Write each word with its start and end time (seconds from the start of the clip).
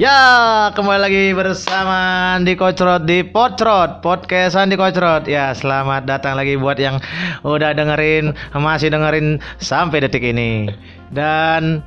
Ya, 0.00 0.72
kembali 0.72 1.00
lagi 1.04 1.24
bersama 1.36 2.32
Andi 2.40 2.56
Kocrot 2.56 3.04
di 3.04 3.20
Potrot, 3.28 4.00
podcast 4.00 4.56
Andi 4.56 4.72
Kocrot. 4.80 5.28
Ya, 5.28 5.52
selamat 5.52 6.08
datang 6.08 6.40
lagi 6.40 6.56
buat 6.56 6.80
yang 6.80 6.96
udah 7.44 7.76
dengerin, 7.76 8.32
masih 8.56 8.88
dengerin 8.88 9.36
sampai 9.60 10.00
detik 10.00 10.24
ini. 10.24 10.72
Dan 11.12 11.84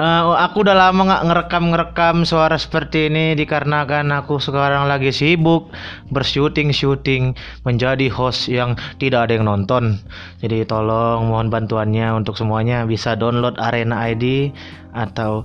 eh, 0.00 0.22
aku 0.32 0.64
udah 0.64 0.72
lama 0.72 1.04
nggak 1.04 1.24
ngerekam-ngerekam 1.28 2.24
suara 2.24 2.56
seperti 2.56 3.12
ini 3.12 3.36
dikarenakan 3.36 4.08
aku 4.16 4.40
sekarang 4.40 4.88
lagi 4.88 5.12
sibuk 5.12 5.68
bersyuting-syuting 6.08 7.36
menjadi 7.68 8.08
host 8.08 8.48
yang 8.48 8.80
tidak 8.96 9.28
ada 9.28 9.36
yang 9.36 9.44
nonton. 9.44 10.00
Jadi 10.40 10.64
tolong 10.64 11.28
mohon 11.28 11.52
bantuannya 11.52 12.16
untuk 12.16 12.32
semuanya 12.32 12.88
bisa 12.88 13.12
download 13.12 13.60
Arena 13.60 14.08
ID 14.08 14.56
atau 14.96 15.44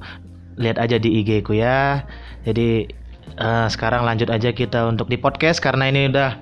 lihat 0.57 0.77
aja 0.81 0.97
di 0.97 1.21
IG 1.21 1.45
ku 1.45 1.53
ya. 1.53 2.03
Jadi 2.43 2.89
eh, 3.37 3.67
sekarang 3.69 4.03
lanjut 4.03 4.27
aja 4.33 4.51
kita 4.51 4.89
untuk 4.89 5.07
di 5.07 5.17
podcast 5.21 5.61
karena 5.61 5.87
ini 5.87 6.09
udah 6.09 6.37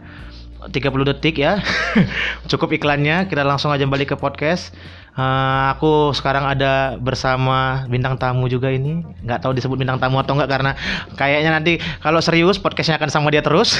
30 0.71 1.09
detik 1.13 1.37
ya. 1.37 1.61
Cukup 2.51 2.73
iklannya, 2.73 3.29
kita 3.29 3.45
langsung 3.45 3.69
aja 3.69 3.85
balik 3.85 4.15
ke 4.15 4.17
podcast. 4.17 4.73
Eh, 5.15 5.65
aku 5.71 6.11
sekarang 6.11 6.43
ada 6.43 6.99
bersama 6.99 7.87
bintang 7.87 8.19
tamu 8.19 8.51
juga 8.51 8.67
ini. 8.67 8.99
nggak 9.23 9.39
tahu 9.43 9.55
disebut 9.55 9.79
bintang 9.79 9.95
tamu 9.95 10.19
atau 10.19 10.35
enggak 10.35 10.51
karena 10.51 10.71
kayaknya 11.15 11.51
nanti 11.55 11.73
kalau 12.03 12.19
serius 12.19 12.59
podcastnya 12.59 12.99
akan 12.99 13.11
sama 13.11 13.31
dia 13.31 13.39
terus. 13.39 13.75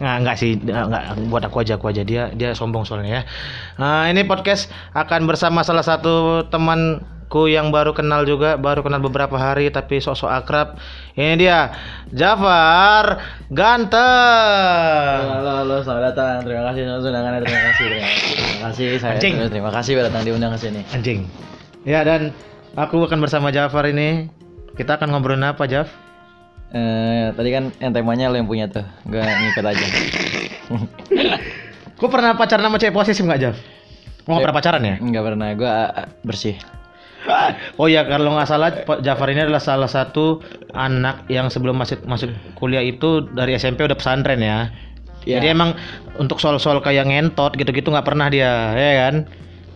Nggak, 0.00 0.16
nggak 0.24 0.36
sih, 0.40 0.56
nggak, 0.56 0.84
nggak. 0.88 1.04
buat 1.28 1.44
aku 1.44 1.60
aja, 1.60 1.76
aku 1.76 1.92
aja 1.92 2.00
dia 2.00 2.32
dia 2.32 2.56
sombong 2.56 2.88
soalnya 2.88 3.20
ya. 3.20 3.22
Nah, 3.76 4.08
ini 4.08 4.24
podcast 4.24 4.72
akan 4.96 5.28
bersama 5.28 5.60
salah 5.60 5.84
satu 5.84 6.48
temanku 7.30 7.46
yang 7.46 7.70
baru 7.70 7.94
kenal 7.94 8.26
juga, 8.26 8.58
baru 8.58 8.82
kenal 8.82 8.98
beberapa 8.98 9.38
hari 9.38 9.70
tapi 9.70 10.02
sok-sok 10.02 10.26
akrab. 10.34 10.82
Ini 11.14 11.38
dia, 11.38 11.70
Jafar 12.10 13.22
Ganteng. 13.46 15.22
Halo, 15.38 15.62
halo, 15.62 15.76
selamat 15.78 16.10
datang. 16.10 16.36
Terima 16.42 16.62
kasih 16.66 16.90
atas 16.90 17.06
undangannya. 17.06 17.40
Terima 17.46 17.62
kasih, 17.70 17.84
terima 17.86 18.08
kasih. 18.10 18.34
Terima 18.34 18.60
kasih, 18.66 18.86
saya 18.98 19.14
Anjing. 19.14 19.34
terima 19.46 19.70
kasih 19.70 19.90
sudah 19.94 20.04
datang 20.10 20.22
diundang 20.26 20.50
ke 20.50 20.58
sini. 20.58 20.80
Anjing. 20.90 21.30
Ya 21.86 22.02
dan 22.02 22.34
aku 22.74 22.98
akan 23.06 23.22
bersama 23.22 23.54
Jafar 23.54 23.86
ini. 23.86 24.26
Kita 24.74 24.98
akan 24.98 25.14
ngobrolin 25.14 25.46
apa, 25.46 25.70
Jaf? 25.70 25.86
Eh, 26.74 27.30
tadi 27.30 27.50
kan 27.54 27.70
yang 27.78 27.94
temanya 27.94 28.26
lo 28.26 28.42
yang 28.42 28.50
punya 28.50 28.66
tuh, 28.66 28.82
gue 29.06 29.22
ngikut 29.22 29.64
aja. 29.70 29.86
Kau 31.94 32.10
pernah 32.10 32.34
pacaran 32.34 32.66
sama 32.66 32.78
cewek 32.82 32.94
posesif 32.94 33.22
nggak, 33.22 33.38
Jaf? 33.38 33.56
Mau 34.26 34.34
nggak 34.34 34.50
pernah 34.50 34.58
pacaran 34.58 34.82
ya? 34.82 34.94
Enggak 34.98 35.22
pernah, 35.30 35.48
gue 35.54 35.72
bersih. 36.26 36.79
Oh 37.78 37.86
ya 37.86 38.04
kalau 38.04 38.34
nggak 38.36 38.48
salah 38.48 38.68
Pak 38.84 39.00
Jafar 39.00 39.28
ini 39.32 39.46
adalah 39.46 39.62
salah 39.62 39.88
satu 39.90 40.42
anak 40.74 41.26
yang 41.30 41.48
sebelum 41.48 41.78
masuk 41.78 42.02
masuk 42.04 42.30
kuliah 42.58 42.82
itu 42.84 43.26
dari 43.32 43.56
SMP 43.56 43.86
udah 43.86 43.96
pesantren 43.96 44.40
ya. 44.42 44.70
Iya. 45.28 45.40
Jadi 45.40 45.46
emang 45.52 45.70
untuk 46.16 46.40
soal-soal 46.40 46.80
kayak 46.80 47.08
ngentot 47.08 47.52
gitu-gitu 47.56 47.92
nggak 47.92 48.08
pernah 48.08 48.32
dia, 48.32 48.72
ya 48.72 48.92
kan? 49.08 49.28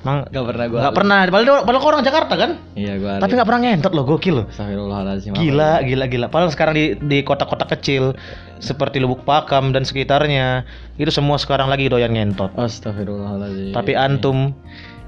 Emang 0.05 0.19
Enggak 0.28 0.44
pernah 0.52 0.64
gue. 0.69 0.80
nggak 0.84 0.97
pernah. 1.00 1.19
Padahal 1.32 1.64
padahal 1.64 1.80
kau 1.80 1.88
orang 1.88 2.05
Jakarta 2.05 2.34
kan? 2.36 2.50
Iya, 2.77 3.00
gue. 3.00 3.12
Tapi 3.25 3.32
nggak 3.41 3.48
pernah 3.48 3.62
ngentot 3.64 3.92
loh, 3.97 4.05
gokil 4.05 4.34
loh. 4.36 4.47
Astagfirullahaladzim. 4.52 5.32
apa 5.32 5.41
Gila, 5.41 5.72
gila, 5.80 6.05
gila. 6.12 6.27
Padahal 6.28 6.52
sekarang 6.52 6.75
di 6.77 6.84
di 7.00 7.19
kota-kota 7.25 7.64
kecil 7.64 8.12
seperti 8.60 9.00
Lubuk 9.00 9.25
Pakam 9.25 9.72
dan 9.72 9.88
sekitarnya 9.88 10.69
itu 11.00 11.08
semua 11.08 11.41
sekarang 11.41 11.72
lagi 11.72 11.88
doyan 11.88 12.12
ngentot. 12.12 12.52
ya? 12.52 12.69
Astagfirullahaladzim. 12.69 13.72
Tapi 13.72 13.92
antum 13.97 14.52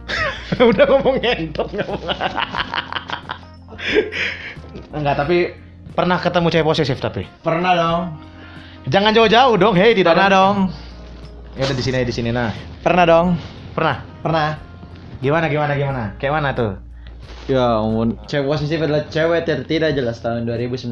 udah 0.71 0.85
ngomong 0.87 1.17
ngentot 1.19 1.69
ngomong. 1.73 2.03
Enggak, 4.95 5.15
tapi 5.19 5.37
pernah 5.93 6.19
ketemu 6.21 6.47
cewek 6.53 6.67
posesif 6.67 6.99
tapi. 7.01 7.27
pernah 7.43 7.73
dong. 7.75 8.03
Jangan 8.87 9.13
jauh-jauh 9.13 9.59
dong. 9.59 9.75
Hei, 9.75 9.99
tidak 9.99 10.15
Pernah 10.15 10.29
ada. 10.31 10.37
dong. 10.39 10.57
Ya 11.59 11.63
udah 11.67 11.77
di 11.77 11.85
sini 11.85 11.99
di 12.07 12.15
sini 12.15 12.31
nah. 12.31 12.55
Pernah 12.85 13.05
dong. 13.09 13.27
Pernah. 13.75 13.97
Pernah. 14.23 14.49
Gimana 15.19 15.51
gimana 15.51 15.73
gimana? 15.75 16.03
Kayak 16.21 16.33
mana 16.39 16.49
tuh? 16.55 16.73
Ya 17.47 17.79
ampun, 17.79 18.19
cewek 18.27 18.47
posesif 18.47 18.79
adalah 18.83 19.07
cewek 19.07 19.47
yang 19.47 19.63
tidak 19.67 19.91
jelas 19.95 20.19
tahun 20.19 20.47
2019. 20.47 20.91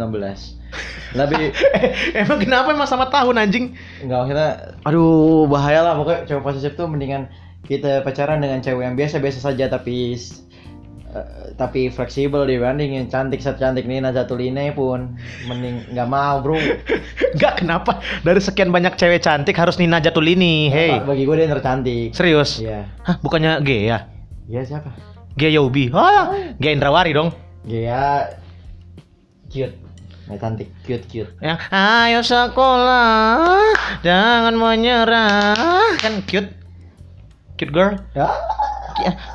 Lebih 1.14 1.42
emang 2.22 2.38
kenapa 2.42 2.74
emang 2.74 2.86
sama 2.90 3.06
tahun 3.10 3.38
anjing? 3.38 3.74
Enggak 4.02 4.18
maksudnya 4.26 4.50
aduh 4.82 5.46
bahaya 5.46 5.82
lah 5.82 5.94
pokoknya 5.98 6.26
cewek 6.26 6.42
posesif 6.42 6.74
tuh 6.74 6.86
mendingan 6.90 7.30
kita 7.64 8.04
pacaran 8.04 8.44
dengan 8.44 8.60
cewek 8.60 8.84
yang 8.84 8.96
biasa-biasa 8.96 9.40
saja 9.40 9.66
tapi 9.66 10.14
eh, 11.10 11.44
tapi 11.56 11.88
fleksibel 11.88 12.44
dibanding 12.44 12.92
yang 12.94 13.06
cantik 13.08 13.40
cantik 13.40 13.88
Nina 13.88 14.12
Zatulini 14.12 14.68
pun 14.70 15.16
mending 15.48 15.96
nggak 15.96 16.08
mau 16.08 16.44
bro 16.44 16.60
Enggak 17.34 17.66
kenapa? 17.66 17.98
Dari 18.22 18.38
sekian 18.38 18.70
banyak 18.70 18.94
cewek 18.94 19.18
cantik 19.18 19.58
harus 19.58 19.74
Nina 19.74 19.98
Jatulini. 19.98 20.70
Hei. 20.70 21.02
bagi 21.02 21.26
gue 21.26 21.34
dia 21.34 21.44
yang 21.48 21.54
tercantik 21.58 22.14
Serius? 22.14 22.62
iya 22.62 22.86
Hah, 23.02 23.18
bukannya 23.18 23.58
G 23.64 23.90
ya? 23.90 24.06
iya 24.46 24.62
siapa 24.62 24.92
G 25.34 25.50
Yobi. 25.50 25.90
Ah, 25.90 26.30
G 26.62 26.64
Indrawari 26.70 27.10
dong. 27.10 27.34
dia 27.64 28.28
cute 29.50 29.74
nggak 30.24 30.38
cantik 30.40 30.68
cute 30.86 31.04
cute 31.10 31.32
Yang 31.42 31.58
ayo 31.68 32.20
sekolah, 32.24 33.76
jangan 34.00 34.54
menyerah. 34.56 35.96
Kan 36.00 36.22
cute. 36.24 36.63
Cute 37.54 37.70
girl. 37.70 37.94
ya 38.14 38.28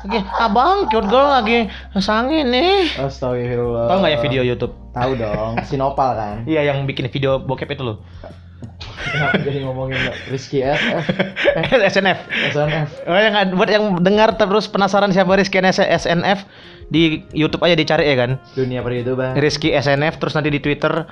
Oke, 0.00 0.16
abang 0.34 0.88
cute 0.88 1.04
girl 1.04 1.28
lagi 1.30 1.68
sangin 1.96 2.48
nih. 2.48 2.96
Astagfirullah 2.96 3.86
Tahu 3.86 3.98
nggak 4.00 4.12
ya 4.12 4.18
video 4.20 4.42
YouTube? 4.42 4.72
tahu 4.90 5.12
dong 5.14 5.60
Sinopal 5.62 6.16
kan 6.16 6.36
Iya, 6.50 6.72
yang 6.72 6.82
bikin 6.84 7.06
video 7.06 7.38
bokep 7.38 7.70
itu 7.70 7.84
loh. 7.84 8.00
kenapa 9.02 9.40
jadi 9.40 9.64
ngomongin 9.64 9.96
Rizky 10.28 10.60
SF 10.60 11.04
SNF. 11.88 12.18
SNF 12.52 12.88
Oh, 13.04 13.16
yang 13.16 13.34
buat 13.52 13.68
yang 13.68 13.84
dengar 13.98 14.36
terus 14.36 14.64
penasaran 14.64 15.08
siapa 15.10 15.32
Rizky 15.32 15.56
SNF 15.60 16.44
di 16.86 17.24
YouTube 17.30 17.60
aja 17.62 17.72
dicari 17.72 18.04
ya 18.06 18.16
kan. 18.18 18.30
dunia 18.52 18.80
per 18.80 18.92
youtuber 18.94 19.32
Rizky 19.34 19.72
SNF 19.72 20.16
terus 20.16 20.32
nanti 20.32 20.48
di 20.48 20.60
Twitter 20.60 21.08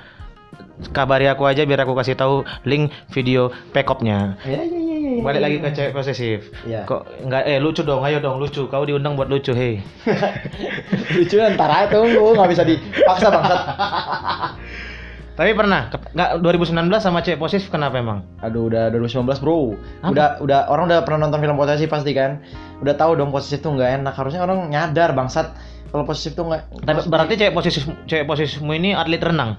kabari 0.89 1.25
aku 1.25 1.43
aja 1.43 1.61
biar 1.63 1.83
aku 1.83 1.93
kasih 1.93 2.15
tahu 2.15 2.41
link 2.63 2.87
video 3.09 3.51
pekopnya. 3.69 4.37
ya 4.43 4.59
ya 4.59 4.79
ya 4.79 4.97
Balik 5.21 5.41
lagi 5.41 5.57
ke 5.59 5.69
cewek 5.71 5.91
posesif. 5.91 6.39
Iya. 6.63 6.83
Kok 6.87 7.25
nggak 7.27 7.43
eh 7.45 7.57
lucu 7.59 7.81
dong, 7.83 8.01
ayo 8.03 8.19
dong 8.19 8.39
lucu. 8.39 8.65
Kau 8.67 8.83
diundang 8.83 9.13
buat 9.19 9.27
lucu, 9.27 9.51
hei. 9.51 9.79
lucu 11.15 11.35
ntar 11.35 11.69
aja 11.69 11.87
tunggu 11.89 12.35
nggak 12.35 12.49
bisa 12.49 12.63
dipaksa 12.63 13.27
bangsat 13.29 13.61
Tapi 15.39 15.55
pernah 15.55 15.87
nggak 15.87 16.43
2019 16.43 16.75
sama 16.99 17.23
cewek 17.23 17.39
posesif 17.39 17.71
kenapa 17.71 17.95
emang? 18.03 18.27
aduh 18.43 18.67
udah 18.67 18.91
2019 18.91 19.39
bro 19.39 19.71
Apa? 20.03 20.11
udah 20.11 20.27
udah 20.43 20.59
orang 20.67 20.91
udah 20.91 20.99
pernah 21.07 21.31
nonton 21.31 21.39
film 21.39 21.55
posesif 21.55 21.87
pasti 21.87 22.11
kan 22.11 22.43
udah 22.83 22.91
tahu 22.99 23.15
dong 23.15 23.31
posesif 23.31 23.63
tuh 23.63 23.71
nggak 23.71 24.03
enak 24.03 24.13
harusnya 24.19 24.43
orang 24.43 24.67
nyadar 24.67 25.15
bangsat 25.15 25.55
kalau 25.95 26.03
posesif 26.03 26.35
tuh 26.35 26.43
nggak 26.43 26.83
Tapi 26.83 26.99
berarti 27.07 27.33
cewek 27.39 27.53
posesif 27.55 27.87
cewek 28.05 28.27
posesifmu 28.27 28.71
ini 28.75 28.91
atlet 28.91 29.23
renang. 29.23 29.55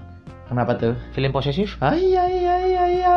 Kenapa 0.51 0.75
tuh 0.75 0.99
Film 1.11 1.31
posesif? 1.31 1.79
Ah, 1.79 1.95
iya 1.95 2.27
iya 2.27 2.55
iya 2.61 2.85
iya 2.91 3.17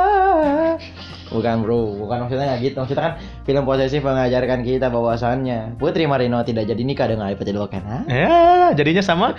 bukan 1.27 1.65
bro 1.65 1.97
bukan 1.97 2.25
maksudnya 2.25 2.45
nggak 2.47 2.61
gitu 2.61 2.75
maksudnya 2.77 3.03
kan 3.03 3.13
film 3.41 3.63
posesif 3.63 3.99
mengajarkan 3.99 4.61
kita 4.61 4.87
bahwasannya 4.87 5.75
Putri 5.75 6.05
Marino 6.05 6.45
tidak 6.45 6.69
jadi 6.69 6.77
nikah 6.79 7.09
dengan 7.09 7.33
Ipet 7.33 7.49
Loken 7.49 7.81
ha? 7.81 7.99
Ya, 8.05 8.37
jadinya 8.71 9.01
sama 9.01 9.33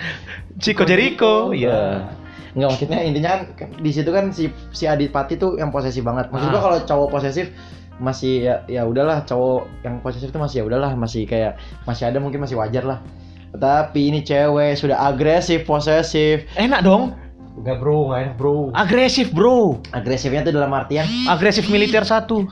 Chico 0.59 0.83
Jericho. 0.83 1.51
Eh, 1.51 1.63
Ya. 1.63 2.11
Nggak 2.51 2.69
maksudnya 2.71 2.99
intinya 2.99 3.29
kan 3.31 3.41
kan 3.57 3.69
di 3.75 3.91
situ 3.91 4.11
kan 4.11 4.31
si 4.31 4.47
si 4.71 4.87
Adit 4.87 5.11
Pati 5.11 5.35
tuh 5.35 5.55
yang 5.55 5.71
posesif 5.71 6.03
banget. 6.03 6.31
Maksud 6.31 6.47
gua 6.51 6.59
Ah. 6.59 6.63
kalau 6.63 6.77
cowok 6.83 7.07
posesif 7.11 7.51
masih 7.95 8.43
ya 8.43 8.55
ya 8.67 8.83
udahlah 8.83 9.23
cowok 9.23 9.67
yang 9.83 9.99
posesif 9.99 10.31
tuh 10.31 10.39
masih 10.39 10.63
ya 10.63 10.65
udahlah 10.65 10.91
masih 10.95 11.23
kayak 11.23 11.55
masih 11.83 12.07
ada 12.07 12.19
mungkin 12.19 12.39
masih 12.39 12.55
wajar 12.55 12.83
lah. 12.83 12.99
Tapi 13.51 14.07
ini 14.07 14.19
cewek 14.19 14.75
sudah 14.75 14.99
agresif 14.99 15.63
posesif. 15.63 16.43
Enak 16.55 16.83
dong. 16.83 17.15
Enggak 17.55 17.77
bro, 17.79 18.11
nggak 18.11 18.19
enak 18.19 18.35
bro. 18.35 18.55
Agresif, 18.75 19.31
Bro. 19.31 19.79
Agresifnya 19.95 20.43
tuh 20.43 20.53
dalam 20.53 20.71
artian 20.75 21.07
Agresif 21.31 21.71
militer 21.71 22.03
satu. 22.03 22.43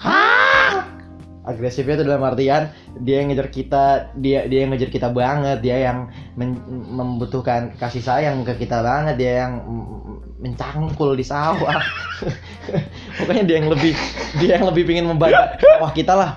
agresifnya 1.44 2.00
tuh 2.00 2.07
dalam 2.07 2.23
artian 2.23 2.71
dia 3.03 3.19
yang 3.19 3.27
ngejar 3.35 3.51
kita, 3.51 4.15
dia 4.15 4.47
dia 4.47 4.63
yang 4.63 4.71
ngejar 4.71 4.88
kita 4.88 5.11
banget, 5.11 5.59
dia 5.59 5.91
yang 5.91 6.07
men- 6.39 6.63
membutuhkan 6.88 7.75
kasih 7.75 8.00
sayang 8.00 8.47
ke 8.47 8.63
kita 8.63 8.79
banget, 8.79 9.19
dia 9.19 9.44
yang 9.44 9.59
mencangkul 10.41 11.13
di 11.13 11.25
sawah. 11.25 11.77
Pokoknya 13.19 13.44
dia 13.45 13.56
yang 13.62 13.69
lebih 13.69 13.94
dia 14.39 14.57
yang 14.57 14.65
lebih 14.65 14.88
pingin 14.88 15.06
membajak 15.06 15.59
sawah 15.59 15.91
kita 15.94 16.13
lah. 16.15 16.30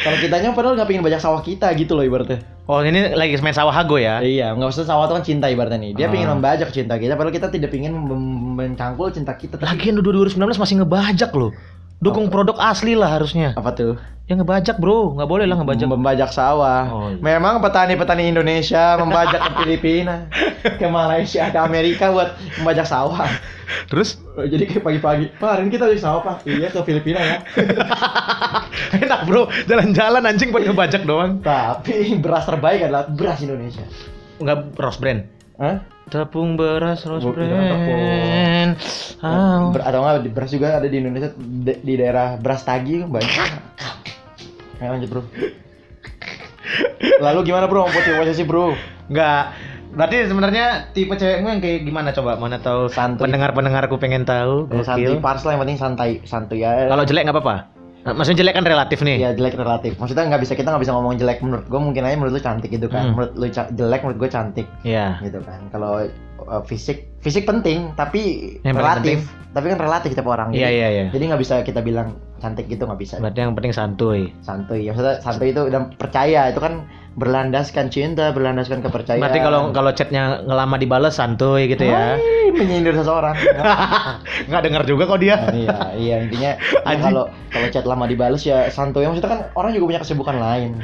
Kalau 0.00 0.16
kitanya 0.22 0.54
padahal 0.54 0.78
nggak 0.78 0.88
pingin 0.88 1.02
bajak 1.04 1.20
sawah 1.20 1.42
kita 1.42 1.68
gitu 1.76 1.98
loh 1.98 2.04
ibaratnya. 2.06 2.40
Oh, 2.70 2.78
ini 2.86 3.10
lagi 3.18 3.34
main 3.42 3.50
sawah 3.50 3.74
hago 3.74 3.98
ya? 3.98 4.22
Iya, 4.22 4.54
nggak 4.54 4.70
usah 4.70 4.86
sawah 4.86 5.10
itu 5.10 5.14
kan 5.18 5.24
cinta 5.26 5.46
ibaratnya 5.50 5.82
nih. 5.82 5.92
Dia 5.98 6.06
Ah. 6.06 6.12
pingin 6.14 6.30
membajak 6.30 6.70
cinta 6.70 6.94
kita, 6.94 7.18
padahal 7.18 7.34
kita 7.34 7.50
tidak 7.50 7.74
pingin 7.74 7.90
mencangkul 8.54 9.10
cinta 9.10 9.34
kita. 9.34 9.58
Lagian 9.58 9.98
lu 9.98 10.06
2019 10.06 10.38
masih 10.54 10.78
ngebajak 10.78 11.34
loh. 11.34 11.50
Dukung 12.00 12.32
produk 12.32 12.56
asli 12.56 12.96
lah 12.96 13.12
harusnya. 13.12 13.52
Apa 13.52 13.76
tuh? 13.76 14.00
Ya 14.24 14.32
ngebajak 14.32 14.80
bro, 14.80 15.12
nggak 15.20 15.28
boleh 15.28 15.44
lah 15.44 15.60
ngebajak. 15.60 15.84
Membajak 15.84 16.32
sawah. 16.32 16.88
Oh, 16.88 17.08
iya. 17.12 17.20
Memang 17.20 17.60
petani-petani 17.60 18.24
Indonesia 18.32 18.96
membajak 18.96 19.36
ke 19.36 19.50
Filipina, 19.60 20.24
ke 20.80 20.86
Malaysia, 20.88 21.52
ke 21.52 21.58
Amerika 21.60 22.08
buat 22.08 22.40
membajak 22.56 22.88
sawah. 22.88 23.28
Terus 23.92 24.16
Jadi 24.32 24.64
kayak 24.64 24.80
pagi-pagi, 24.80 25.24
Pak, 25.36 25.48
hari 25.52 25.60
ini 25.68 25.70
kita 25.76 25.84
beli 25.92 26.00
sawah 26.00 26.24
pak. 26.24 26.48
Iya 26.48 26.72
ke 26.72 26.80
Filipina 26.88 27.20
ya. 27.20 27.36
enak 29.04 29.28
bro, 29.28 29.52
jalan-jalan 29.68 30.24
anjing 30.24 30.56
buat 30.56 30.64
ngebajak 30.64 31.04
doang. 31.04 31.44
Tapi 31.44 32.16
beras 32.16 32.48
terbaik 32.48 32.80
adalah 32.80 33.12
beras 33.12 33.44
Indonesia. 33.44 33.84
Nggak 34.40 34.72
rose 34.80 34.96
brand. 34.96 35.20
Hah? 35.60 35.84
Tepung 36.10 36.58
beras 36.58 37.06
rose 37.06 37.22
brand. 37.30 38.74
Ah. 39.22 39.70
Ber- 39.70 39.86
atau 39.86 40.02
enggak 40.02 40.34
beras 40.34 40.50
juga 40.50 40.82
ada 40.82 40.90
di 40.90 40.98
Indonesia 40.98 41.30
di, 41.38 41.72
di 41.86 41.94
daerah 41.94 42.34
beras 42.34 42.66
tagi 42.66 43.06
banyak. 43.06 43.30
Ayo 44.82 44.90
lanjut 44.98 45.08
bro. 45.08 45.22
Lalu 47.22 47.38
gimana 47.46 47.70
bro? 47.70 47.86
Mau 47.86 47.94
posisi 47.94 48.42
bro? 48.42 48.74
Nggak. 49.06 49.44
Berarti 49.90 50.16
sebenarnya 50.30 50.66
tipe 50.94 51.14
cewekmu 51.18 51.46
yang 51.50 51.62
kayak 51.62 51.82
gimana 51.82 52.14
coba? 52.14 52.38
Mana 52.38 52.62
tahu 52.62 52.86
Santuy. 52.90 53.26
pendengar-pendengarku 53.26 53.98
pengen 53.98 54.22
tahu. 54.22 54.70
Eh, 54.70 54.86
santai 54.86 55.18
pars 55.18 55.42
lah 55.46 55.58
yang 55.58 55.62
penting 55.66 55.78
santai 55.78 56.10
santuy 56.22 56.62
ya. 56.62 56.86
Kalau 56.86 57.02
jelek 57.02 57.26
nggak 57.26 57.38
apa-apa. 57.38 57.79
Nah, 58.00 58.16
Maksudnya 58.16 58.40
jelek 58.44 58.54
kan 58.56 58.64
relatif 58.64 58.98
nih. 59.04 59.16
Iya 59.20 59.30
jelek 59.36 59.54
relatif. 59.60 59.92
Maksudnya 60.00 60.24
nggak 60.32 60.42
bisa 60.42 60.52
kita 60.56 60.72
nggak 60.72 60.82
bisa 60.88 60.94
ngomong 60.96 61.20
jelek 61.20 61.38
menurut 61.44 61.66
gue 61.68 61.80
mungkin 61.80 62.02
aja 62.08 62.16
menurut 62.16 62.32
lu 62.32 62.42
cantik 62.42 62.70
gitu 62.72 62.88
kan. 62.88 63.12
Hmm. 63.12 63.14
Menurut 63.16 63.32
lu 63.36 63.46
jelek 63.52 64.00
menurut 64.00 64.18
gue 64.24 64.30
cantik 64.32 64.66
Iya. 64.84 65.20
gitu 65.20 65.40
kan. 65.44 65.60
Kalau 65.68 66.08
uh, 66.48 66.62
fisik 66.64 67.12
fisik 67.20 67.44
penting 67.44 67.92
tapi 67.94 68.56
Yang 68.64 68.76
relatif. 68.80 69.18
Tapi 69.50 69.66
kan 69.66 69.78
relatif 69.82 70.10
tiap 70.14 70.30
orang. 70.30 70.54
Iya 70.54 70.70
iya 70.70 70.88
iya. 70.88 71.06
Jadi 71.12 71.24
nggak 71.28 71.42
bisa 71.42 71.54
kita 71.60 71.82
bilang 71.84 72.16
cantik 72.40 72.70
gitu 72.72 72.88
nggak 72.88 73.00
bisa. 73.02 73.20
Berarti 73.20 73.38
yang 73.44 73.52
penting 73.52 73.74
santuy. 73.76 74.32
Santuy. 74.40 74.88
Ya, 74.88 74.96
maksudnya 74.96 75.16
santuy 75.20 75.52
itu 75.52 75.62
dan 75.68 75.92
percaya 75.98 76.48
itu 76.48 76.60
kan 76.62 76.86
berlandaskan 77.18 77.90
cinta, 77.90 78.30
berlandaskan 78.30 78.86
kepercayaan. 78.86 79.18
Berarti 79.18 79.40
kalau 79.42 79.60
kalau 79.74 79.90
chatnya 79.90 80.46
ngelama 80.46 80.78
dibales 80.78 81.18
santuy 81.18 81.66
gitu 81.66 81.90
ya. 81.90 82.14
Hai, 82.14 82.54
menyindir 82.54 82.94
seseorang. 82.94 83.34
Nggak 84.48 84.62
dengar 84.62 84.82
juga 84.86 85.10
kok 85.10 85.18
dia. 85.18 85.36
Nah, 85.42 85.50
iya, 85.54 85.76
iya 85.98 86.16
intinya 86.22 86.52
ya 86.60 86.96
kalau 87.04 87.26
kalau 87.50 87.68
chat 87.74 87.84
lama 87.86 88.06
dibales 88.06 88.46
ya 88.46 88.70
santuy. 88.70 89.06
Maksudnya 89.10 89.30
kan 89.30 89.40
orang 89.58 89.74
juga 89.74 89.84
punya 89.90 90.00
kesibukan 90.06 90.36
lain. 90.38 90.78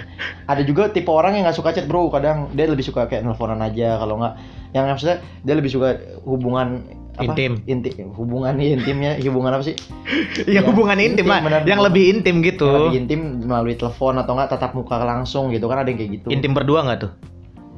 Ada 0.51 0.67
juga 0.67 0.91
tipe 0.91 1.09
orang 1.15 1.39
yang 1.39 1.47
nggak 1.47 1.59
suka 1.59 1.71
chat 1.71 1.87
bro. 1.87 2.11
Kadang 2.11 2.51
dia 2.59 2.67
lebih 2.67 2.83
suka 2.83 3.07
kayak 3.07 3.23
nelfonan 3.23 3.63
aja. 3.63 3.95
Kalau 4.03 4.19
nggak, 4.19 4.35
yang 4.75 4.91
maksudnya 4.91 5.23
dia 5.47 5.55
lebih 5.55 5.71
suka 5.71 5.95
hubungan 6.27 6.83
apa? 7.17 7.33
Intim. 7.33 7.53
Inti, 7.65 7.91
hubungan 8.13 8.55
intimnya, 8.61 9.17
hubungan 9.25 9.57
apa 9.57 9.65
sih? 9.65 9.77
Ya 10.55 10.61
hubungan 10.63 11.01
intim, 11.01 11.25
intim, 11.25 11.33
lah. 11.33 11.41
benar. 11.41 11.61
Yang 11.65 11.81
lebih 11.89 12.05
intim 12.13 12.35
gitu. 12.45 12.69
Yang 12.69 12.79
lebih 12.79 12.99
intim 13.01 13.21
melalui 13.49 13.75
telepon 13.75 14.15
atau 14.21 14.33
nggak 14.37 14.49
tatap 14.53 14.73
muka 14.77 15.01
langsung 15.01 15.49
gitu 15.51 15.67
kan 15.67 15.81
ada 15.81 15.89
yang 15.89 15.99
kayak 15.99 16.13
gitu. 16.21 16.27
Intim 16.29 16.53
berdua 16.53 16.85
nggak 16.85 16.99
tuh? 17.03 17.13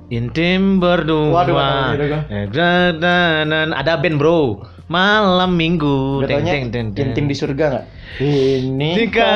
Intim 0.08 0.82
berdua. 0.82 1.44
Waduh, 1.44 1.55
tahu 1.55 1.93
gitu. 1.94 2.19
Eh, 2.32 2.46
dan 2.99 3.70
ada 3.73 3.93
band 4.00 4.17
bro. 4.19 4.64
Malam 4.88 5.52
minggu. 5.52 6.25
Gak 6.25 6.32
taunya 6.32 6.64
intim 6.64 7.25
di 7.29 7.37
surga 7.37 7.64
nggak? 7.76 7.84
Ini 8.25 8.91
Tika 8.96 9.32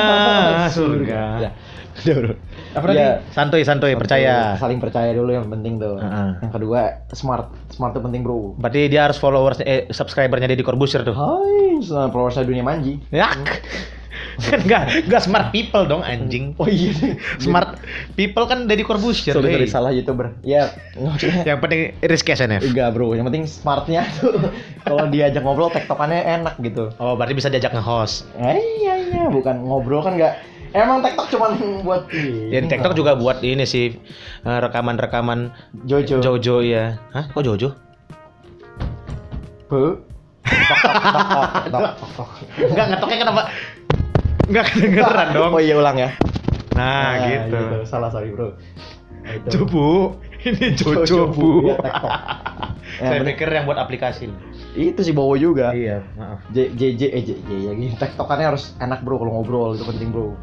surga. 0.77 1.21
Ya. 1.45 1.49
Udah, 1.93 2.15
bro. 2.17 2.33
Apa 2.73 2.85
tadi? 2.89 2.97
Ya, 2.97 3.21
Santuy, 3.29 3.61
santuy, 3.61 3.93
percaya. 3.93 4.57
Saling 4.57 4.81
percaya 4.81 5.13
dulu 5.13 5.29
yang 5.29 5.45
penting 5.45 5.77
tuh. 5.77 6.01
Heeh. 6.01 6.29
Yang 6.41 6.51
kedua 6.57 6.81
smart. 7.13 7.53
Smart 7.69 7.93
tuh 7.93 8.01
penting 8.01 8.25
bro. 8.25 8.57
Berarti 8.57 8.89
dia 8.89 9.05
harus 9.05 9.21
followers 9.21 9.61
eh 9.61 9.85
subscribernya 9.93 10.49
Deddy 10.49 10.65
Corbuzier 10.65 11.05
tuh. 11.05 11.13
Hai, 11.13 11.77
followersnya 11.85 12.45
dunia 12.45 12.65
manji. 12.65 12.97
Ya. 13.13 13.29
Kan 14.33 14.59
enggak, 14.65 15.05
enggak 15.05 15.21
smart 15.21 15.53
people 15.53 15.85
dong 15.85 16.01
anjing. 16.01 16.57
Oh 16.57 16.65
iya. 16.65 17.17
Smart 17.37 17.77
people 18.17 18.49
kan 18.49 18.65
Deddy 18.65 18.81
Corbuzier. 18.81 19.37
Sorry, 19.37 19.53
sorry 19.53 19.65
hey. 19.65 19.69
salah 19.69 19.91
youtuber. 19.93 20.33
Ya, 20.41 20.73
Yang 21.45 21.59
penting 21.61 21.81
Rizky 22.01 22.33
SNF. 22.33 22.65
enggak 22.65 22.89
bro. 22.97 23.13
Yang 23.13 23.25
penting 23.29 23.43
smartnya 23.45 24.01
tuh 24.17 24.33
kalau 24.89 25.05
diajak 25.13 25.45
ngobrol 25.45 25.69
tektokannya 25.69 26.25
enak 26.41 26.57
gitu. 26.65 26.89
Oh, 26.97 27.13
berarti 27.13 27.37
bisa 27.37 27.53
diajak 27.53 27.77
nge-host. 27.77 28.25
Eh, 28.41 28.57
iya 28.81 28.93
iya, 28.97 29.23
bukan 29.29 29.61
ngobrol 29.61 30.01
kan 30.01 30.17
enggak. 30.17 30.52
Emang 30.73 31.05
TikTok 31.05 31.29
cuma 31.29 31.53
buat 31.85 32.09
Ya 32.49 32.59
TikTok 32.65 32.97
juga 32.97 33.13
buat 33.13 33.45
ini 33.45 33.61
sih 33.69 33.93
eh, 34.41 34.59
rekaman-rekaman 34.59 35.53
Jojo. 35.85 36.17
Jojo 36.17 36.65
ya. 36.65 36.97
Hah? 37.13 37.29
Kok 37.29 37.45
Jojo? 37.45 37.77
Bu. 39.69 40.01
Enggak 42.57 42.85
ngetoknya 42.89 43.17
kenapa? 43.21 43.41
Enggak 44.49 44.65
kedengeran 44.73 45.27
dong. 45.33 45.53
Oh 45.53 45.61
iya 45.61 45.77
ulang 45.77 45.97
ya. 45.97 46.09
Nah, 46.73 47.29
gitu. 47.29 47.85
Salah 47.85 48.09
sorry 48.09 48.33
bro. 48.33 48.57
Nah, 49.23 49.31
itu. 49.37 49.47
Jobu. 49.53 50.17
Ini 50.43 50.75
Jojo, 50.75 51.07
Jojo, 51.07 51.19
Bu. 51.31 51.49
Iya. 51.71 51.77
Ya, 52.99 53.09
Saya 53.09 53.19
pikir 53.23 53.47
yang 53.47 53.65
buat 53.65 53.79
aplikasi. 53.79 54.27
Itu 54.75 55.01
sih 55.01 55.15
Bowo 55.15 55.39
juga. 55.39 55.71
Iya, 55.71 56.03
maaf. 56.19 56.43
J 56.51 56.75
J 56.75 56.81
J 56.99 57.01
eh 57.15 57.23
J 57.23 57.29
J 57.41 57.49
ya 57.49 57.71
gini. 57.71 57.95
Tektokannya 57.95 58.53
harus 58.53 58.75
enak 58.83 59.01
bro 59.01 59.17
kalau 59.17 59.39
ngobrol 59.39 59.73
itu 59.73 59.87
penting 59.87 60.11
bro. 60.11 60.35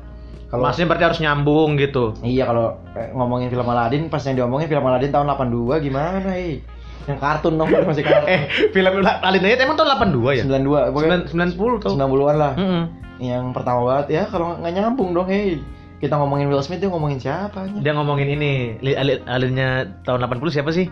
Kalau 0.50 0.66
Maksudnya 0.66 0.88
berarti 0.90 1.04
harus 1.06 1.20
nyambung 1.22 1.78
gitu. 1.78 2.04
iya 2.26 2.42
kalau 2.42 2.74
eh, 2.98 3.14
ngomongin 3.14 3.54
film 3.54 3.62
Aladdin 3.70 4.10
pas 4.10 4.18
yang 4.26 4.34
diomongin 4.34 4.66
film 4.66 4.82
Aladdin 4.82 5.14
tahun 5.14 5.30
82 5.30 5.78
gimana 5.78 6.30
eh? 6.34 6.58
Yang 7.06 7.18
kartun 7.22 7.54
dong 7.54 7.70
masih 7.70 8.02
kartun. 8.02 8.26
Eh, 8.34 8.42
film 8.74 8.90
Alin 9.06 9.46
aja 9.46 9.62
emang 9.62 9.78
tahun 9.78 9.94
82 10.10 10.42
ya? 10.42 10.44
92 10.50 10.90
pokoknya 10.90 11.18
90 11.30 11.84
tuh. 11.86 11.92
90-an 11.94 12.36
lah. 12.36 12.52
Mm-mm. 12.58 12.84
Yang 13.22 13.44
pertama 13.54 13.80
banget 13.86 14.06
ya 14.10 14.22
kalau 14.26 14.58
nggak 14.58 14.72
nyambung 14.74 15.14
dong 15.14 15.30
hei. 15.30 15.62
Kita 16.00 16.16
ngomongin 16.16 16.48
Will 16.48 16.64
Smith 16.64 16.80
dia 16.80 16.88
ngomongin 16.88 17.20
siapa 17.20 17.68
nya? 17.68 17.76
Dia 17.84 17.92
ngomongin 17.92 18.32
ini, 18.32 18.80
alinnya 19.28 20.00
tahun 20.08 20.24
80 20.24 20.48
siapa 20.48 20.72
sih? 20.72 20.88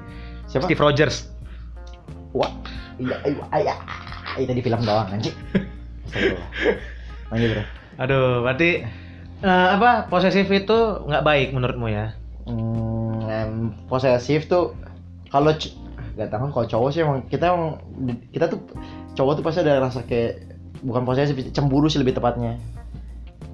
Siapa? 0.52 0.68
Steve 0.68 0.84
Rogers. 0.84 1.32
Wah, 2.36 2.52
iya, 3.00 3.16
iya, 3.24 3.44
iya, 3.56 3.74
itu 4.36 4.52
di 4.52 4.60
film 4.60 4.84
doang 4.84 5.08
anjing. 5.08 5.32
Lanjut 7.32 7.48
bro. 7.56 7.64
Aduh, 8.04 8.44
berarti 8.44 8.84
eh, 9.40 9.68
apa 9.74 10.06
posesif 10.06 10.46
itu 10.46 10.78
nggak 11.04 11.24
baik 11.24 11.48
menurutmu 11.52 11.88
ya? 11.88 12.14
Hmm, 12.48 13.72
posesif 13.86 14.48
tuh 14.48 14.74
kalau 15.28 15.52
nggak 16.16 16.28
tahu 16.28 16.50
kalau 16.50 16.66
cowok 16.66 16.88
sih 16.90 17.00
emang 17.02 17.22
kita 17.26 17.52
emang 17.52 17.78
kita 18.32 18.48
tuh 18.48 18.58
cowok 19.14 19.32
tuh 19.38 19.44
pasti 19.44 19.60
ada 19.62 19.78
rasa 19.78 20.02
kayak 20.02 20.42
bukan 20.80 21.02
posesif 21.02 21.34
cemburu 21.52 21.86
sih 21.86 21.98
lebih 21.98 22.16
tepatnya. 22.16 22.58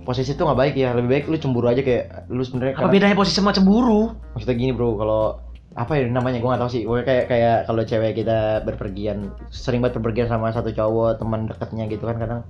Posesif 0.05 0.37
tuh 0.37 0.45
nggak 0.45 0.61
baik 0.61 0.75
ya, 0.77 0.93
lebih 0.93 1.11
baik 1.11 1.25
lu 1.29 1.41
cemburu 1.41 1.65
aja 1.67 1.81
kayak 1.81 2.29
lu 2.29 2.45
sebenarnya 2.45 2.77
Apa 2.77 2.89
karena- 2.89 2.93
bedanya 2.93 3.17
posesif 3.17 3.41
sama 3.41 3.53
cemburu? 3.53 4.13
maksudnya 4.33 4.57
gini 4.57 4.73
bro 4.73 4.97
kalau 4.97 5.41
apa 5.75 5.99
ya 5.99 6.07
namanya 6.07 6.39
gue 6.39 6.47
nggak 6.47 6.63
tahu 6.63 6.71
sih 6.71 6.83
gue 6.87 7.03
kayak 7.03 7.27
kayak 7.27 7.67
kalau 7.67 7.83
cewek 7.83 8.15
kita 8.15 8.63
berpergian 8.63 9.35
sering 9.51 9.83
banget 9.83 9.99
berpergian 9.99 10.31
sama 10.31 10.55
satu 10.55 10.71
cowok 10.71 11.19
teman 11.19 11.51
dekatnya 11.51 11.91
gitu 11.91 12.07
kan 12.07 12.15
kadang 12.15 12.41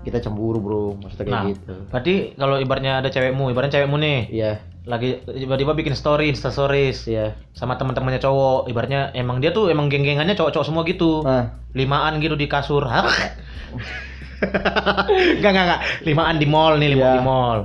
kita 0.00 0.18
cemburu 0.20 0.58
bro 0.58 0.84
maksudnya 0.96 1.24
kayak 1.24 1.34
Nah. 1.34 1.44
gitu 1.48 1.74
Berarti 1.90 2.14
kalau 2.34 2.56
ibaratnya 2.56 2.92
ada 2.98 3.08
cewekmu, 3.08 3.50
ibaratnya 3.50 3.74
cewekmu 3.78 3.96
nih, 3.98 4.20
iya 4.30 4.52
lagi 4.88 5.20
tiba-tiba 5.22 5.76
bikin 5.76 5.92
story, 5.92 6.32
insta 6.32 6.48
stories 6.48 7.04
iya 7.04 7.36
sama 7.52 7.76
teman-temannya 7.76 8.18
cowok, 8.18 8.66
ibaratnya 8.66 9.12
emang 9.12 9.36
dia 9.38 9.52
tuh 9.52 9.68
emang 9.68 9.86
geng-gengannya 9.86 10.32
cowok-cowok 10.32 10.64
semua 10.64 10.82
gitu. 10.82 11.20
nah 11.22 11.60
Limaan 11.76 12.16
gitu 12.18 12.32
di 12.34 12.48
kasur. 12.48 12.80
Hah? 12.88 13.04
Enggak, 14.38 15.50
enggak, 15.52 15.64
enggak. 15.66 15.80
Limaan 16.06 16.36
di 16.38 16.46
mall 16.48 16.78
nih, 16.78 16.94
limaan 16.94 17.10
Iya. 17.10 17.16
di 17.18 17.22
mall. 17.22 17.58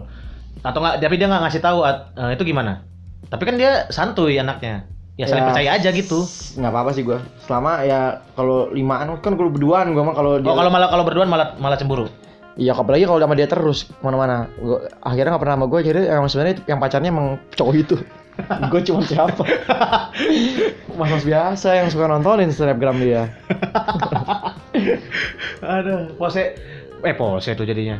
Atau 0.59 0.79
enggak, 0.83 0.95
tapi 0.99 1.15
dia 1.15 1.27
nggak 1.29 1.41
ngasih 1.47 1.61
tahu 1.61 1.79
eh, 1.85 2.29
itu 2.35 2.43
gimana? 2.43 2.83
Tapi 3.29 3.43
kan 3.45 3.55
dia 3.55 3.87
santuy 3.89 4.35
anaknya. 4.35 4.89
Ya 5.13 5.25
saling 5.25 5.43
Ya, 5.43 5.47
percaya 5.47 5.69
aja 5.73 5.89
gitu. 5.91 6.25
nggak 6.55 6.69
apa-apa 6.69 6.91
sih 6.91 7.01
gue 7.01 7.17
selama 7.39 7.81
ya 7.81 8.01
kalau 8.33 8.69
limaan 8.69 9.13
kan 9.19 9.33
gue 9.33 9.45
berduaan 9.47 9.91
gue 9.91 10.01
mah 10.01 10.11
kalau 10.11 10.37
dia 10.37 10.47
Oh, 10.47 10.55
kalau 10.55 10.69
malah 10.69 10.89
kalau 10.89 11.03
berduaan 11.03 11.27
malah 11.27 11.53
malah 11.55 11.75
cemburu. 11.75 12.09
iya 12.53 12.73
apalagi 12.73 13.03
kalau 13.03 13.17
sama 13.17 13.33
dia 13.33 13.45
terus 13.45 13.85
ke 13.85 13.97
mana-mana 13.99 14.45
Gua- 14.55 14.85
akhirnya 14.99 15.31
nggak 15.31 15.41
pernah 15.41 15.55
sama 15.55 15.65
gue 15.67 15.79
jadi 15.83 15.99
emang 16.11 16.25
sebenarnya 16.27 16.55
yang 16.63 16.77
pacarnya 16.77 17.09
emang 17.09 17.27
cowok 17.51 17.73
itu 17.75 17.95
gue 18.71 18.81
cuma 18.83 19.01
siapa 19.01 19.41
mas 20.97 21.09
mas 21.11 21.21
biasa 21.23 21.67
yang 21.75 21.87
suka 21.87 22.05
nontonin 22.07 22.49
snapgram 22.49 22.97
dia 22.97 23.29
Aduh, 25.63 26.13
pose 26.15 26.57
eh 26.99 27.15
pose 27.15 27.53
tuh 27.53 27.63
jadinya. 27.63 27.99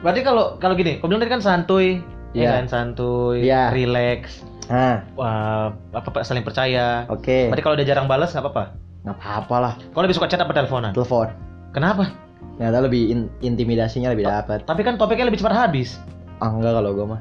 Berarti 0.00 0.20
kalau 0.20 0.56
kalau 0.58 0.74
gini, 0.74 0.96
kau 0.96 1.06
bilang 1.06 1.20
tadi 1.20 1.32
kan 1.32 1.42
santuy, 1.42 2.00
Iya. 2.32 2.44
ya 2.44 2.50
kan 2.56 2.66
santuy, 2.66 3.36
Iya. 3.42 3.70
relax, 3.70 4.42
nah 4.66 5.04
wah, 5.12 5.68
apa 5.92 6.08
apa 6.08 6.18
saling 6.20 6.40
percaya. 6.40 7.04
oke 7.06 7.52
Berarti 7.52 7.62
kalau 7.62 7.76
dia 7.76 7.86
jarang 7.86 8.06
balas 8.06 8.32
nggak 8.32 8.42
apa-apa. 8.42 8.64
nggak 9.04 9.16
apa-apa 9.18 9.56
lah 9.60 9.72
Kau 9.92 10.00
lebih 10.00 10.14
suka 10.14 10.26
chat 10.26 10.40
apa 10.40 10.50
teleponan? 10.50 10.92
telepon 10.92 11.28
Kenapa? 11.70 12.08
ternyata 12.54 12.80
lebih 12.80 13.02
in- 13.10 13.30
intimidasinya 13.40 14.08
lebih 14.08 14.24
dapat 14.24 14.62
Tapi 14.62 14.80
kan 14.80 14.94
topiknya 14.94 15.26
lebih 15.26 15.38
cepat 15.38 15.54
habis. 15.58 15.98
ah, 16.38 16.48
enggak 16.48 16.72
kalau 16.72 16.90
gue 16.92 17.06
mah 17.06 17.20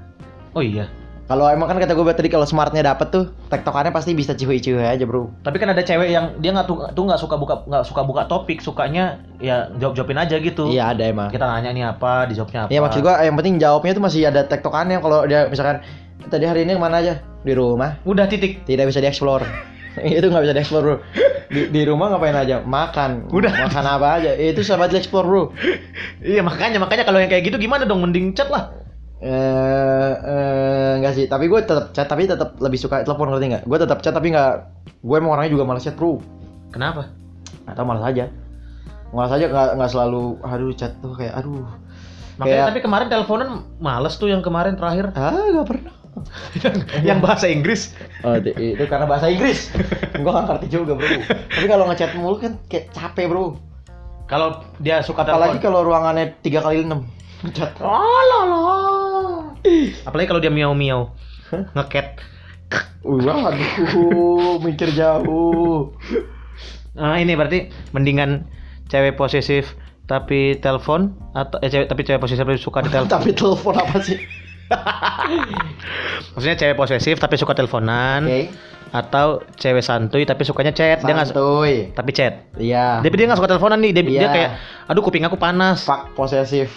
Oh 0.53 0.61
iya. 0.61 0.85
Kalau 1.33 1.49
emang 1.49 1.65
kan 1.65 1.81
kata 1.81 1.97
gue 1.97 2.13
tadi 2.13 2.29
kalau 2.29 2.45
smartnya 2.45 2.85
dapet 2.85 3.09
tuh, 3.09 3.33
tektokannya 3.49 3.89
pasti 3.89 4.13
bisa 4.13 4.37
cihui-cihui 4.37 4.85
aja 4.85 5.01
bro. 5.01 5.33
Tapi 5.41 5.57
kan 5.57 5.73
ada 5.73 5.81
cewek 5.81 6.13
yang 6.13 6.37
dia 6.37 6.53
nggak 6.53 6.69
tuh 6.69 6.85
tuh 6.93 7.09
nggak 7.09 7.17
suka 7.17 7.41
buka 7.41 7.65
nggak 7.65 7.89
suka 7.89 8.05
buka 8.05 8.29
topik, 8.29 8.61
sukanya 8.61 9.17
ya 9.41 9.65
jawab 9.81 9.97
jawabin 9.97 10.21
aja 10.21 10.37
gitu. 10.37 10.69
Iya 10.69 10.93
ada 10.93 11.09
emang. 11.09 11.33
Kita 11.33 11.49
nanya 11.49 11.73
nih 11.73 11.89
apa, 11.89 12.29
dijawabnya 12.29 12.69
apa. 12.69 12.69
Iya 12.69 12.79
maksud 12.85 13.01
gua 13.01 13.25
yang 13.25 13.33
penting 13.33 13.57
jawabnya 13.57 13.97
tuh 13.97 14.03
masih 14.05 14.21
ada 14.29 14.45
tektokannya 14.45 15.01
kalau 15.01 15.25
dia 15.25 15.49
misalkan 15.49 15.81
tadi 16.29 16.45
hari 16.45 16.69
ini 16.69 16.77
ke 16.77 16.81
mana 16.85 17.01
aja 17.01 17.19
di 17.43 17.53
rumah 17.57 17.99
Udah 18.07 18.29
titik. 18.29 18.63
tidak 18.63 18.87
bisa 18.87 19.03
dieksplor 19.03 19.43
itu 19.99 20.23
nggak 20.23 20.43
bisa 20.47 20.53
dieksplor 20.55 20.81
bro 20.81 20.97
di, 21.51 21.69
di 21.69 21.81
rumah 21.83 22.15
ngapain 22.15 22.33
aja 22.33 22.63
makan 22.63 23.27
Udah. 23.29 23.51
makan 23.67 23.85
apa 23.85 24.07
aja 24.21 24.31
itu 24.39 24.63
sama 24.63 24.87
dieksplor 24.87 25.25
bro 25.27 25.43
Iya 26.23 26.39
makanya 26.39 26.79
makanya 26.79 27.03
kalau 27.03 27.19
yang 27.19 27.27
kayak 27.27 27.43
gitu 27.51 27.59
gimana 27.59 27.83
dong 27.83 27.99
mending 27.99 28.31
chat 28.31 28.47
lah. 28.47 28.71
Eh 29.23 30.13
eh, 30.19 30.91
enggak 30.99 31.13
sih 31.15 31.25
tapi 31.25 31.47
gue 31.47 31.59
tetap 31.63 31.95
chat 31.95 32.05
tapi 32.05 32.27
tetap 32.27 32.59
lebih 32.59 32.75
suka 32.75 33.07
telepon 33.07 33.31
ngerti 33.31 33.45
nggak 33.55 33.63
gue 33.63 33.77
tetap 33.79 34.03
chat 34.03 34.11
tapi 34.11 34.35
nggak 34.35 34.51
gue 34.99 35.15
emang 35.15 35.39
orangnya 35.39 35.55
juga 35.55 35.63
malas 35.63 35.83
chat 35.83 35.95
bro 35.95 36.19
Kenapa? 36.69 37.07
atau 37.63 37.83
malas 37.87 38.03
aja 38.03 38.27
malas 39.15 39.31
aja 39.31 39.47
nggak 39.47 39.69
nggak 39.79 39.89
selalu 39.89 40.35
aduh 40.43 40.75
chat 40.75 40.91
tuh 40.99 41.15
kayak 41.15 41.39
aduh 41.39 41.63
Makanya 42.33 42.49
Kayak- 42.49 42.69
tapi 42.73 42.79
kemarin 42.81 43.07
teleponan 43.07 43.49
males 43.77 44.17
tuh 44.17 44.27
yang 44.27 44.41
kemarin 44.41 44.73
terakhir 44.75 45.13
ah 45.13 45.31
nggak 45.31 45.67
pernah 45.69 45.93
yang 47.01 47.19
bahasa 47.25 47.49
Inggris. 47.49 47.89
Oh, 48.21 48.37
itu 48.37 48.85
karena 48.85 49.09
bahasa 49.09 49.33
Inggris. 49.33 49.73
gua 50.21 50.31
nggak 50.37 50.45
ngerti 50.45 50.67
juga, 50.69 50.93
Bro. 50.93 51.09
Tapi 51.25 51.65
kalau 51.65 51.89
ngechat 51.89 52.11
mulu 52.13 52.37
kan 52.37 52.53
kayak 52.69 52.93
capek, 52.93 53.25
Bro. 53.33 53.57
Kalau 54.29 54.61
dia 54.77 55.01
suka 55.01 55.25
Apalagi 55.25 55.57
kalau 55.57 55.81
ruangannya 55.81 56.37
3 56.37 56.61
kali 56.61 56.85
6. 56.85 57.01
Ngechat. 57.43 57.81
Apalagi 60.03 60.27
kalau 60.27 60.39
dia 60.39 60.49
miau 60.49 60.71
miau 60.71 61.11
ngeket. 61.73 62.19
Wah, 63.03 63.51
aduh, 63.51 64.57
mikir 64.59 64.89
jauh. 64.89 65.93
Nah, 66.93 67.15
ini 67.15 67.33
berarti 67.33 67.59
mendingan 67.91 68.47
cewek 68.85 69.13
posesif 69.13 69.75
tapi 70.03 70.57
telepon 70.57 71.11
atau 71.31 71.57
eh, 71.59 71.67
cewek 71.67 71.85
tapi 71.85 72.01
cewek 72.01 72.19
posesif 72.19 72.39
tapi 72.39 72.55
suka 72.55 72.79
ditelepon. 72.81 73.09
Tapi 73.09 73.29
telepon 73.31 73.75
apa 73.75 73.97
sih? 73.99 74.17
Maksudnya 76.33 76.55
cewek 76.55 76.75
posesif 76.75 77.15
tapi 77.17 77.35
suka 77.35 77.53
teleponan 77.53 78.25
Oke. 78.25 78.49
atau 78.89 79.27
cewek 79.53 79.81
santuy 79.81 80.23
tapi 80.23 80.41
sukanya 80.41 80.71
chat. 80.71 80.99
Dia 80.99 81.13
nggak 81.13 81.27
su- 81.29 81.35
Santuy. 81.35 81.93
tapi 81.93 82.09
chat. 82.11 82.49
Iya. 82.57 83.01
Tapi 83.01 83.13
dia 83.13 83.25
nggak 83.27 83.39
suka 83.39 83.49
teleponan 83.49 83.77
nih. 83.79 83.91
Dia, 83.91 84.03
dia 84.03 84.13
Iya. 84.19 84.29
kayak 84.29 84.49
aduh 84.87 85.01
kuping 85.01 85.23
aku 85.23 85.35
panas. 85.35 85.85
Fuck 85.85 86.15
posesif. 86.15 86.71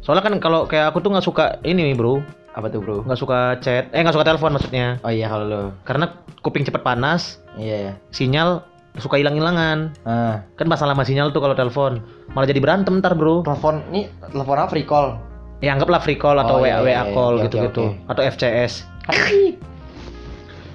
Soalnya 0.00 0.22
kan 0.22 0.34
kalau 0.38 0.64
kayak 0.64 0.90
aku 0.90 0.98
tuh 1.00 1.10
nggak 1.12 1.26
suka 1.26 1.44
ini 1.62 1.92
nih, 1.92 1.96
Bro. 1.96 2.22
Apa 2.54 2.66
tuh, 2.68 2.80
Bro? 2.80 2.96
Nggak 3.04 3.20
suka 3.20 3.38
chat. 3.58 3.90
Eh 3.92 4.00
nggak 4.00 4.14
suka 4.14 4.26
telepon 4.26 4.52
maksudnya. 4.52 4.98
Oh 5.02 5.10
iya 5.10 5.26
kalau 5.26 5.44
lo. 5.44 5.62
Karena 5.82 6.10
kuping 6.40 6.62
cepet 6.62 6.80
panas, 6.80 7.42
Iya 7.54 7.76
ya. 7.76 7.92
sinyal 8.10 8.62
suka 8.98 9.14
hilang-hilangan. 9.14 9.94
Ah, 10.02 10.42
Kan 10.54 10.66
masalah 10.66 10.94
sama 10.94 11.06
sinyal 11.06 11.30
tuh 11.30 11.38
kalau 11.38 11.54
telepon. 11.54 12.02
Malah 12.32 12.46
jadi 12.46 12.58
berantem 12.58 12.98
ntar, 12.98 13.14
Bro. 13.14 13.42
telepon 13.42 13.82
ini 13.90 14.06
telepon 14.28 14.56
apa 14.58 14.70
free 14.70 14.86
call? 14.86 15.18
Ya 15.58 15.74
anggaplah 15.74 15.98
free 15.98 16.14
call 16.14 16.38
atau 16.38 16.58
Oh, 16.58 16.62
WA 16.62 16.70
iya, 16.70 16.76
WA 16.78 16.86
iya, 16.86 17.02
iya. 17.02 17.14
call 17.14 17.34
Oke, 17.36 17.42
gitu-gitu 17.46 17.82
oke, 17.84 17.94
oke. 17.98 18.10
atau 18.10 18.22
FCS. 18.24 18.72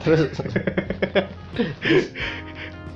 Terus 0.03 0.19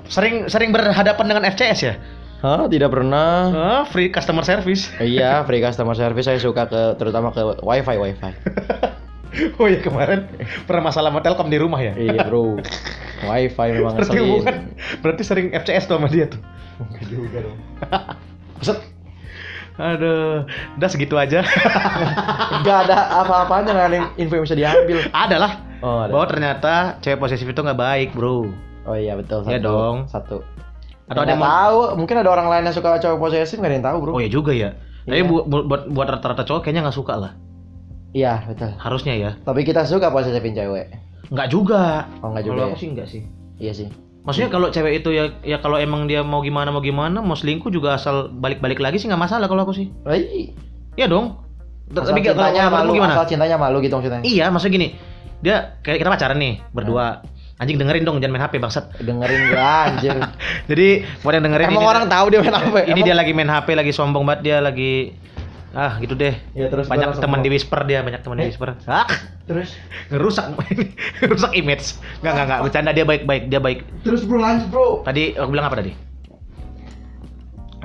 Sering 0.07 0.47
sering 0.47 0.71
berhadapan 0.71 1.25
dengan 1.27 1.43
FCS 1.47 1.79
ya? 1.83 1.93
Hah, 2.37 2.69
tidak 2.69 2.93
pernah. 2.93 3.49
Ah, 3.49 3.81
free 3.83 4.13
customer 4.13 4.45
service. 4.45 4.93
iya, 4.97 5.41
free 5.47 5.57
customer 5.57 5.93
service 5.93 6.25
saya 6.25 6.37
suka 6.37 6.69
ke 6.69 6.81
terutama 6.95 7.33
ke 7.33 7.41
wifi 7.61 7.95
wifi. 7.95 8.31
Oh 9.59 9.67
iya 9.69 9.83
kemarin 9.83 10.25
pernah 10.65 10.89
masalah 10.89 11.13
sama 11.13 11.21
Telkom 11.21 11.51
di 11.51 11.59
rumah 11.61 11.77
ya? 11.77 11.93
iya 11.93 12.25
bro, 12.25 12.57
wifi 13.21 13.67
memang 13.69 13.99
Berarti 13.99 14.17
ngeselin. 14.17 14.33
bukan, 14.33 14.55
berarti 15.03 15.21
sering 15.21 15.47
FCS 15.53 15.85
tuh 15.85 15.99
sama 15.99 16.09
dia 16.09 16.25
tuh. 16.25 16.41
Enggak 16.81 17.05
juga 17.05 17.37
dong. 17.45 17.57
Set, 18.65 18.79
Aduh, 19.77 20.47
udah 20.79 20.89
segitu 20.89 21.13
aja. 21.19 21.45
nggak 22.65 22.77
ada 22.87 22.97
apa-apanya 23.21 23.71
nggak 23.77 23.87
ada 23.93 23.97
info 24.15 24.33
yang 24.33 24.45
bisa 24.47 24.57
diambil. 24.57 24.97
ada 25.11 25.37
lah. 25.37 25.51
Oh, 25.85 26.01
ada. 26.01 26.09
Bahwa 26.09 26.25
ternyata 26.25 26.73
cewek 26.97 27.19
posesif 27.21 27.45
itu 27.45 27.61
nggak 27.61 27.77
baik, 27.77 28.09
bro. 28.17 28.49
Oh 28.89 28.95
iya 28.97 29.13
betul. 29.13 29.45
Iya 29.45 29.61
dong. 29.61 30.09
Satu. 30.09 30.41
Atau 31.07 31.23
ada 31.23 31.31
yang 31.31 31.39
tahu, 31.39 31.79
mungkin 31.95 32.15
ada 32.19 32.29
orang 32.29 32.47
lain 32.47 32.63
yang 32.67 32.75
suka 32.75 32.99
cowok 32.99 33.17
posesif 33.17 33.55
nggak 33.55 33.69
ada 33.69 33.77
yang 33.79 33.87
tahu 33.87 33.97
bro. 33.99 34.11
Oh 34.11 34.19
iya 34.19 34.27
juga 34.27 34.51
ya. 34.51 34.75
Tapi 35.03 35.17
Iya. 35.17 35.23
bu- 35.23 35.47
bu- 35.47 35.65
buat 35.65 35.87
buat 35.87 36.07
rata-rata 36.09 36.43
cowok 36.43 36.61
kayaknya 36.61 36.83
nggak 36.83 36.97
suka 36.97 37.15
lah. 37.15 37.31
Iya 38.11 38.43
betul. 38.43 38.75
Harusnya 38.75 39.13
ya. 39.15 39.31
Tapi 39.39 39.63
kita 39.63 39.83
suka 39.83 40.09
posesifin 40.09 40.51
cewek. 40.51 40.91
Nggak 41.27 41.47
juga. 41.47 42.11
Oh 42.19 42.31
nggak 42.31 42.43
juga. 42.43 42.53
Kalau 42.53 42.63
ya? 42.63 42.69
aku 42.69 42.77
sih 42.77 42.87
nggak 42.91 43.07
sih. 43.07 43.21
Iya 43.57 43.73
sih. 43.73 43.87
Maksudnya 44.21 44.51
kalau 44.51 44.67
cewek 44.67 44.99
itu 44.99 45.09
ya 45.09 45.23
ya 45.41 45.57
kalau 45.57 45.79
emang 45.79 46.03
dia 46.03 46.19
mau 46.19 46.43
gimana 46.43 46.67
mau 46.67 46.83
gimana 46.83 47.23
mau 47.23 47.33
selingkuh 47.33 47.71
juga 47.71 47.95
asal 47.95 48.27
balik-balik 48.29 48.75
lagi 48.77 48.99
sih 48.99 49.07
nggak 49.07 49.21
masalah 49.21 49.47
kalau 49.47 49.63
aku 49.63 49.71
sih. 49.71 49.87
Iya 50.93 51.07
dong. 51.07 51.39
Asal 51.87 52.11
Tapi 52.11 52.19
cintanya 52.19 52.67
malu, 52.67 52.91
gimana? 52.91 53.15
asal 53.15 53.25
cintanya 53.25 53.55
malu 53.55 53.79
gitu 53.79 53.95
maksudnya. 53.95 54.19
Iya, 54.19 54.51
maksudnya 54.51 54.75
gini. 54.75 54.87
Dia 55.39 55.79
kayak 55.79 56.03
kita 56.03 56.09
pacaran 56.11 56.35
nih 56.35 56.59
berdua. 56.75 57.23
Anjing 57.57 57.75
dengerin 57.75 58.03
dong 58.03 58.17
jangan 58.17 58.33
main 58.33 58.43
HP 58.43 58.53
bangsat. 58.57 58.85
Dengerin 58.97 59.41
gua 59.49 59.65
anjir. 59.87 60.13
Jadi 60.69 60.87
buat 61.19 61.33
yang 61.33 61.43
dengerin 61.43 61.65
Emang 61.67 61.81
ini, 61.81 61.89
orang 61.89 62.05
tahu 62.05 62.25
dia 62.29 62.39
main 62.39 62.53
apa? 62.53 62.79
ini 62.85 63.01
dia 63.01 63.15
lagi 63.15 63.31
main 63.33 63.49
HP 63.49 63.67
lagi 63.73 63.89
sombong 63.89 64.23
banget 64.23 64.41
dia 64.43 64.57
lagi 64.59 65.17
ah 65.73 65.97
gitu 65.97 66.13
deh. 66.13 66.37
Ya 66.53 66.69
terus 66.69 66.85
banyak 66.85 67.17
teman 67.17 67.41
di 67.41 67.49
whisper 67.49 67.81
dia, 67.83 67.99
banyak 67.99 68.21
teman 68.21 68.37
di 68.37 68.43
Eh? 68.43 68.47
whisper. 68.47 68.77
Ah, 68.85 69.09
Terus 69.43 69.73
ngerusak 70.07 70.53
ngerusak 71.19 71.51
image. 71.53 71.97
Enggak 72.19 72.31
enggak 72.31 72.45
enggak, 72.45 72.59
bercanda 72.61 72.91
dia 72.91 73.05
baik-baik, 73.05 73.43
dia 73.47 73.59
baik. 73.59 73.79
terus 74.01 74.21
bro 74.21 74.37
lanjut 74.37 74.67
bro. 74.67 74.87
Tadi 75.01 75.33
aku 75.33 75.49
bilang 75.49 75.65
apa 75.65 75.77
tadi? 75.77 75.91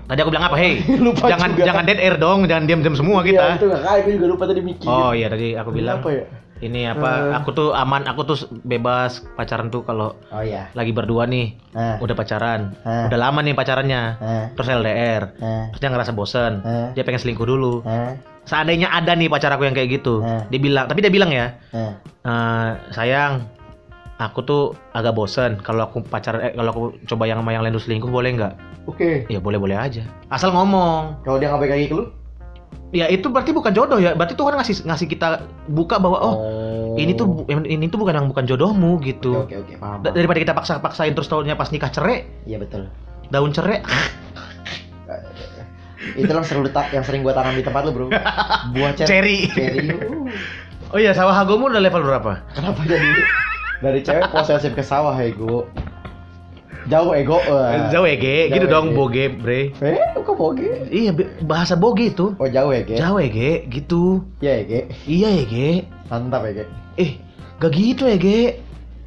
Tadi 0.02 0.18
aku 0.20 0.28
bilang 0.28 0.44
apa? 0.44 0.56
Hei, 0.56 0.84
Lupa 1.04 1.24
jangan 1.26 1.48
juga. 1.52 1.64
jangan 1.64 1.82
dead 1.86 1.96
air 1.98 2.16
dong, 2.16 2.44
jangan 2.44 2.64
diam-diam 2.66 2.92
semua 2.92 3.22
Iya, 3.22 3.26
kita. 3.26 3.44
itu 3.56 3.66
nggak 3.66 3.82
kayak 3.82 4.00
gue 4.02 4.12
juga 4.12 4.26
lupa 4.28 4.44
tadi 4.44 4.60
mikir. 4.60 4.84
Oh 4.86 5.12
iya 5.12 5.26
tadi 5.28 5.48
aku 5.54 5.70
bilang 5.72 5.98
Apa 5.98 6.10
ya? 6.12 6.24
Ini 6.62 6.86
apa? 6.86 7.34
Eh. 7.34 7.38
Aku 7.42 7.50
tuh 7.50 7.74
aman, 7.74 8.06
aku 8.06 8.22
tuh 8.22 8.38
bebas 8.62 9.26
pacaran 9.34 9.68
tuh 9.68 9.82
kalau 9.82 10.14
Oh 10.30 10.40
iya. 10.40 10.70
lagi 10.72 10.94
berdua 10.94 11.26
nih, 11.26 11.58
Nah. 11.74 11.98
udah 11.98 12.14
pacaran, 12.14 12.72
Eh. 12.86 13.10
udah 13.10 13.18
lama 13.18 13.42
nih 13.42 13.52
pacarannya, 13.52 14.02
Nah. 14.16 14.44
terus 14.54 14.70
LDR, 14.70 15.22
Nah. 15.36 15.74
terus 15.74 15.80
dia 15.82 15.90
ngerasa 15.90 16.12
bosen, 16.14 16.52
Eh. 16.62 16.88
dia 16.94 17.02
pengen 17.02 17.20
selingkuh 17.20 17.44
dulu. 17.44 17.82
Nah. 17.82 18.14
Seandainya 18.42 18.90
ada 18.90 19.14
nih 19.14 19.26
pacar 19.26 19.50
aku 19.50 19.66
yang 19.66 19.74
kayak 19.74 19.90
gitu, 19.92 20.22
Eh. 20.22 20.46
dia 20.48 20.60
bilang, 20.62 20.86
tapi 20.86 21.02
dia 21.02 21.10
bilang 21.10 21.30
ya, 21.30 21.58
Nah. 21.74 21.92
"Eh, 22.22 22.70
sayang, 22.90 23.46
aku 24.16 24.40
tuh 24.42 24.62
agak 24.90 25.12
bosen 25.12 25.58
kalau 25.58 25.82
aku 25.82 25.98
pacar, 26.00 26.38
eh, 26.38 26.54
kalau 26.54 26.70
aku 26.70 26.82
coba 27.06 27.26
yang 27.26 27.42
sama 27.42 27.50
yang 27.50 27.66
lain 27.66 27.74
selingkuh 27.74 28.06
boleh 28.06 28.38
nggak? 28.38 28.54
Oke. 28.86 29.26
Ya 29.26 29.38
boleh 29.38 29.58
boleh 29.58 29.74
aja, 29.74 30.02
asal 30.26 30.50
ngomong. 30.50 31.22
Kalau 31.22 31.38
dia 31.38 31.50
nggak 31.50 31.62
baik 31.62 31.74
lagi 31.74 31.86
ke 31.90 31.94
lu? 31.94 32.06
Ya 32.92 33.08
itu 33.08 33.24
berarti 33.32 33.56
bukan 33.56 33.72
jodoh 33.72 33.96
ya, 33.96 34.12
berarti 34.12 34.36
Tuhan 34.36 34.52
ngasih 34.52 34.84
ngasih 34.84 35.06
kita 35.08 35.48
buka 35.64 35.96
bahwa 35.96 36.18
oh 36.20 36.36
ini 37.00 37.16
tuh 37.16 37.48
ini 37.48 37.88
tuh 37.88 37.96
bukan 37.96 38.12
yang 38.20 38.28
bukan 38.28 38.44
jodohmu 38.44 39.00
gitu. 39.00 39.48
Oke 39.48 39.56
oke 39.56 39.80
paham. 39.80 40.04
Da- 40.04 40.12
paham. 40.12 40.16
Daripada 40.20 40.38
kita 40.44 40.52
paksa-paksain 40.52 41.16
terus 41.16 41.32
tahunya 41.32 41.56
pas 41.56 41.72
nikah 41.72 41.88
cerai, 41.88 42.28
Iya 42.44 42.60
betul. 42.60 42.92
daun 43.32 43.48
cerai, 43.48 43.80
Itu 46.12 46.28
yang 46.28 46.44
sering 46.44 46.68
yang 46.68 47.04
sering 47.06 47.20
gua 47.24 47.32
tanam 47.32 47.56
di 47.56 47.64
tempat 47.64 47.88
lu 47.88 47.96
bro. 47.96 48.06
Buah 48.76 48.92
cer- 48.92 49.08
cherry. 49.08 49.48
Cherry. 49.54 49.88
uh. 49.94 50.28
Oh 50.92 51.00
iya, 51.00 51.16
sawah 51.16 51.32
hagomu 51.32 51.72
udah 51.72 51.80
level 51.80 52.04
berapa? 52.04 52.44
Kenapa 52.52 52.84
jadi 52.84 53.08
dari 53.80 54.04
cewek 54.04 54.28
posesif 54.28 54.76
ke 54.76 54.84
sawah 54.84 55.16
ego? 55.16 55.64
Jauh 56.86 57.12
ego. 57.14 57.38
wah. 57.38 57.88
Jauh 57.90 58.04
ege, 58.04 58.50
gitu 58.50 58.66
dong 58.66 58.92
boge, 58.92 59.30
bre. 59.30 59.70
Eh, 59.78 59.98
kok 60.14 60.34
boge? 60.34 60.86
Iya, 60.88 61.14
bahasa 61.42 61.74
boge 61.74 62.10
itu. 62.10 62.34
Oh 62.36 62.48
jauh 62.48 62.70
ege. 62.70 62.98
Jauh 62.98 63.18
ege, 63.18 63.66
gitu. 63.70 64.26
Ya 64.38 64.58
ege. 64.58 64.90
Iya 65.06 65.28
ege. 65.38 65.86
Mantap 66.10 66.42
ege. 66.44 66.66
Eh, 66.98 67.22
gak 67.58 67.72
gitu 67.72 68.04
ege. 68.04 68.58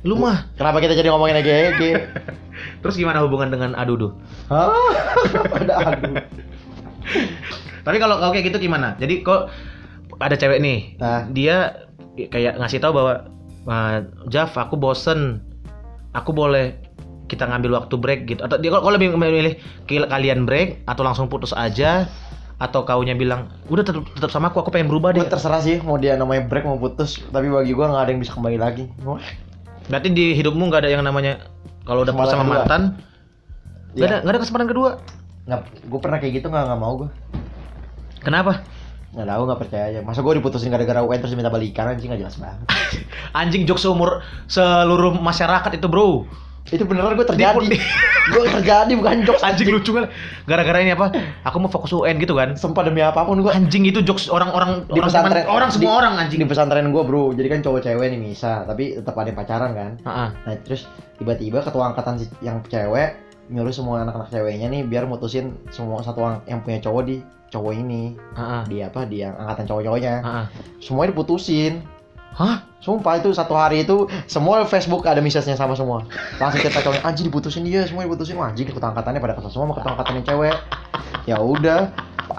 Lu 0.06 0.16
mah. 0.16 0.48
Kenapa 0.56 0.80
kita 0.80 0.94
jadi 0.94 1.12
ngomongin 1.12 1.36
ege 1.36 1.52
ege? 1.76 1.92
Terus 2.82 2.96
gimana 2.96 3.20
hubungan 3.26 3.52
dengan 3.52 3.76
adudu? 3.76 4.16
Hah? 4.48 4.72
Ada 5.60 5.74
aduh. 5.76 6.16
Tapi 7.84 7.98
kalau 8.00 8.18
kayak 8.32 8.46
gitu 8.50 8.58
gimana? 8.62 8.98
Jadi 8.98 9.22
kok 9.22 9.52
ada 10.16 10.34
cewek 10.34 10.64
nih, 10.64 10.96
Nah. 10.98 11.28
dia 11.28 11.86
kayak 12.16 12.56
ngasih 12.58 12.80
tahu 12.80 12.96
bahwa 12.96 13.14
"Ah, 13.68 14.00
Jaf, 14.26 14.56
aku 14.56 14.74
bosen, 14.74 15.44
aku 16.16 16.32
boleh 16.32 16.80
kita 17.26 17.46
ngambil 17.46 17.78
waktu 17.78 17.96
break 17.96 18.22
gitu. 18.28 18.42
Atau 18.42 18.58
dia 18.58 18.70
kok 18.70 18.86
lebih 18.86 19.14
memilih 19.14 19.58
kalian 19.88 20.46
break 20.46 20.86
atau 20.86 21.02
langsung 21.02 21.26
putus 21.26 21.52
aja? 21.52 22.06
Atau 22.56 22.88
kaunya 22.88 23.12
bilang 23.14 23.52
udah 23.68 23.84
tetap, 23.84 24.08
tetap 24.16 24.32
sama 24.32 24.48
aku, 24.48 24.64
aku 24.64 24.72
pengen 24.72 24.88
berubah 24.88 25.12
deh. 25.12 25.28
Terserah 25.28 25.60
sih 25.60 25.84
mau 25.84 26.00
dia 26.00 26.16
namanya 26.16 26.48
break 26.48 26.64
mau 26.64 26.80
putus, 26.80 27.20
tapi 27.28 27.52
bagi 27.52 27.76
gua 27.76 27.92
nggak 27.92 28.04
ada 28.08 28.12
yang 28.16 28.22
bisa 28.24 28.32
kembali 28.32 28.56
lagi. 28.56 28.88
Wah, 29.04 29.20
Berarti 29.92 30.08
di 30.16 30.32
hidupmu 30.34 30.72
nggak 30.72 30.88
ada 30.88 30.90
yang 30.96 31.04
namanya 31.04 31.44
kalau 31.84 32.08
udah 32.08 32.16
putus 32.16 32.32
sama 32.32 32.48
kedua. 32.48 32.56
mantan, 32.64 32.82
nggak 33.92 34.00
Iya. 34.00 34.08
ada 34.08 34.18
nggak 34.24 34.34
ada 34.34 34.40
kesempatan 34.40 34.68
kedua. 34.72 34.90
Nggak, 35.46 35.62
gue 35.84 36.00
pernah 36.00 36.18
kayak 36.18 36.34
gitu 36.40 36.48
nggak 36.48 36.64
nggak 36.64 36.80
mau 36.80 36.94
gue. 36.96 37.10
Kenapa? 38.24 38.64
nggak 39.16 39.32
tahu 39.32 39.42
nggak 39.48 39.60
percaya 39.64 39.84
aja 39.96 40.00
masa 40.04 40.20
gue 40.20 40.34
diputusin 40.36 40.68
gara-gara 40.68 41.00
UN 41.00 41.24
terus 41.24 41.32
minta 41.40 41.48
balikan 41.48 41.88
anjing 41.88 42.12
nggak 42.12 42.20
jelas 42.20 42.36
banget 42.36 42.68
Anjing 43.40 43.64
jok 43.64 43.80
seumur 43.80 44.20
seluruh 44.46 45.16
masyarakat 45.16 45.72
itu, 45.72 45.88
Bro. 45.88 46.28
Itu 46.66 46.82
beneran 46.82 47.14
gue 47.14 47.22
terjadi 47.24 47.62
Di- 47.62 47.78
gue 48.32 48.44
terjadi 48.52 48.90
bukan 48.92 49.22
jokes 49.22 49.42
Anjing 49.42 49.70
lucu 49.70 49.92
kan. 49.92 50.10
Gara-gara 50.44 50.80
ini 50.80 50.92
apa? 50.92 51.14
Aku 51.44 51.58
mau 51.58 51.68
fokus 51.68 51.94
UN 51.94 52.18
gitu 52.18 52.34
kan. 52.34 52.54
sumpah 52.56 52.82
demi 52.82 53.00
apa 53.00 53.22
pun 53.22 53.38
gue 53.38 53.50
Anjing 53.50 53.86
itu 53.86 54.02
jokes 54.02 54.28
orang-orang 54.28 54.82
Di 54.84 54.98
orang 54.98 55.08
pesantren- 55.08 55.46
orang 55.48 55.70
semua 55.70 55.84
di- 55.84 55.94
orang 55.96 56.14
anjing. 56.18 56.40
di 56.40 56.46
pesantren 56.46 56.86
gue 56.88 57.04
bro 57.04 57.30
jadi 57.32 57.48
kan 57.48 57.60
cowok 57.62 57.82
cewek 57.82 58.08
nih 58.08 58.20
bisa 58.24 58.66
tapi 58.66 58.84
tetap 58.96 59.14
ada 59.14 59.28
yang 59.28 59.38
pacaran 59.38 59.72
kan 59.72 59.92
Heeh. 60.00 60.30
nah 60.42 60.54
terus 60.60 60.90
tiba-tiba 61.16 61.62
ketua 61.62 61.86
angkatan 61.88 62.14
yang 62.40 62.58
cewek 62.64 63.14
nyuruh 63.46 63.70
semua 63.70 64.02
anak-anak 64.02 64.30
ceweknya 64.30 64.66
nih 64.68 64.82
biar 64.84 65.06
mutusin 65.06 65.54
semua 65.70 66.02
satu 66.02 66.18
ang- 66.20 66.42
yang 66.44 66.60
punya 66.60 66.82
cowok 66.82 67.04
di 67.04 67.22
cowok 67.48 67.74
ini 67.74 68.18
Heeh. 68.34 68.62
di 68.66 68.78
apa 68.82 69.06
di 69.06 69.22
yang 69.22 69.38
angkatan 69.38 69.66
cowok-cowoknya 69.66 70.14
Heeh. 70.20 70.46
semuanya 70.80 71.14
diputusin 71.14 71.86
Hah? 72.34 72.66
Sumpah 72.86 73.18
itu 73.18 73.34
satu 73.34 73.58
hari 73.58 73.82
itu 73.82 74.06
semua 74.30 74.62
Facebook 74.64 75.02
ada 75.04 75.18
message-nya 75.18 75.58
sama 75.58 75.74
semua. 75.74 76.06
Langsung 76.38 76.62
cerita 76.62 76.86
cowoknya 76.86 77.02
anjing 77.02 77.26
diputusin 77.26 77.66
dia, 77.66 77.82
semua 77.82 78.06
diputusin 78.06 78.38
Wah, 78.38 78.54
anjing 78.54 78.70
ketua 78.70 78.94
angkatannya 78.94 79.18
pada 79.18 79.34
kesel 79.34 79.50
semua 79.50 79.74
ketua 79.74 79.92
angkatan 79.92 80.14
yang 80.16 80.26
cewek. 80.28 80.56
Ya 81.26 81.38
udah, 81.42 81.90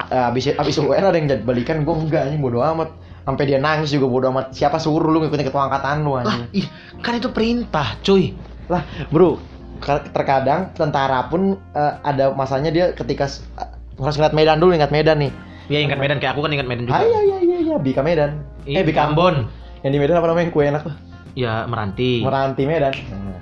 Eh, 0.06 0.22
abis 0.22 0.50
abis 0.52 0.78
UN 0.78 1.02
ada 1.02 1.14
yang 1.14 1.26
jadi 1.26 1.42
balikan 1.42 1.82
gue 1.82 1.90
enggak 1.90 2.30
anjing 2.30 2.38
bodo 2.38 2.62
amat. 2.62 2.94
Sampai 3.22 3.42
dia 3.44 3.58
nangis 3.58 3.90
juga 3.90 4.06
bodo 4.06 4.30
amat. 4.30 4.54
Siapa 4.54 4.78
suruh 4.78 5.02
lu 5.04 5.18
ngikutin 5.18 5.42
ketua 5.42 5.66
angkatan 5.66 6.06
lu 6.06 6.14
Lah, 6.14 6.22
anjing? 6.22 6.46
ih, 6.54 6.66
kan 7.02 7.12
itu 7.12 7.26
perintah, 7.28 7.98
cuy. 8.00 8.30
Lah, 8.66 8.82
bro, 9.08 9.42
ka- 9.76 10.06
terkadang 10.06 10.70
tentara 10.72 11.26
pun 11.26 11.58
eh, 11.70 11.92
ada 12.00 12.30
masanya 12.30 12.70
dia 12.70 12.94
ketika 12.94 13.26
eh, 13.26 13.66
harus 13.98 14.14
ingat 14.14 14.30
Medan 14.30 14.62
dulu, 14.62 14.78
ingat 14.78 14.94
Medan 14.94 15.18
nih. 15.18 15.32
Ya 15.66 15.82
ingat 15.82 15.98
Medan 15.98 16.22
kayak 16.22 16.38
aku 16.38 16.46
kan 16.46 16.54
ingat 16.54 16.70
Medan 16.70 16.86
juga. 16.86 16.98
Ah, 16.98 17.04
iya 17.04 17.20
iya 17.24 17.38
iya 17.40 17.58
iya, 17.64 17.76
Bika 17.76 17.98
Medan. 18.00 18.46
Eh, 18.62 18.86
Bika 18.86 19.10
Ambon. 19.10 19.50
Yang 19.86 19.92
di 19.92 19.98
Medan 20.02 20.18
apa 20.18 20.26
namanya? 20.26 20.50
Kue 20.50 20.66
enak 20.66 20.82
tuh. 20.82 20.94
Ya 21.38 21.62
Meranti. 21.62 22.18
Meranti 22.18 22.62
Medan. 22.66 22.90
Nah. 23.06 23.38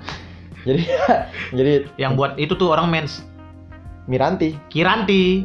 Jadi 0.61 0.81
jadi 1.57 1.71
Yang 1.97 2.11
buat 2.13 2.31
itu 2.37 2.53
tuh 2.53 2.69
orang 2.69 2.85
mens. 2.85 3.25
Miranti. 4.05 4.53
Kiranti. 4.69 5.41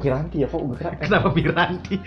Miranti 0.00 0.40
ya 0.40 0.48
kok 0.48 0.64
gue 0.64 0.72
kira 0.74 0.96
Kenapa 0.96 1.28
Miranti? 1.30 2.00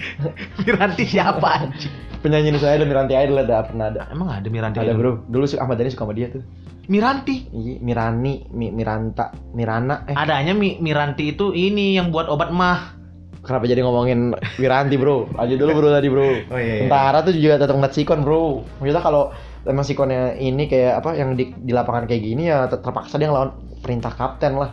Miranti 0.65 1.03
siapa 1.05 1.47
anjing? 1.61 1.93
penyanyi 2.19 2.49
Indonesia 2.49 2.71
ada 2.71 2.87
Miranti 2.87 3.13
Idol 3.13 3.37
ada 3.37 3.61
pernah 3.61 3.85
ada. 3.87 4.01
Emang 4.09 4.33
ada 4.33 4.47
Miranti? 4.49 4.81
Ada 4.81 4.97
bro. 4.97 5.21
Dulu 5.29 5.45
su- 5.45 5.61
Ahmad 5.61 5.77
Dhani 5.77 5.93
suka 5.93 6.09
sama 6.09 6.17
dia 6.17 6.33
tuh. 6.33 6.41
Miranti. 6.89 7.47
Iya, 7.53 7.77
Mirani, 7.79 8.47
Mi- 8.49 8.73
Miranta, 8.73 9.31
Mirana. 9.53 10.03
Eh, 10.09 10.15
Adanya 10.17 10.51
Mi- 10.51 10.81
Miranti 10.81 11.29
itu 11.29 11.53
ini 11.53 11.93
yang 11.93 12.09
buat 12.09 12.25
obat 12.25 12.49
mah. 12.49 12.95
Kenapa 13.43 13.67
jadi 13.67 13.83
ngomongin 13.83 14.33
Miranti 14.57 14.95
bro? 14.95 15.27
Aja 15.35 15.53
dulu 15.59 15.71
bro 15.75 15.89
tadi 15.91 16.07
bro. 16.07 16.29
Oh 16.49 16.59
iya. 16.59 16.87
Tentara 16.87 17.19
tuh 17.21 17.35
juga 17.35 17.59
tetap 17.59 17.75
ngeliat 17.75 17.93
sikon 17.93 18.23
bro. 18.23 18.63
Maksudnya 18.79 19.03
kalau 19.03 19.35
emang 19.67 19.85
sikonnya 19.85 20.39
ini 20.39 20.65
kayak 20.71 21.03
apa 21.03 21.19
yang 21.19 21.35
di, 21.35 21.51
di 21.51 21.71
lapangan 21.75 22.07
kayak 22.07 22.23
gini 22.23 22.47
ya 22.47 22.71
ter- 22.71 22.79
terpaksa 22.79 23.19
dia 23.19 23.27
ngelawan 23.27 23.51
perintah 23.83 24.15
kapten 24.15 24.55
lah. 24.55 24.71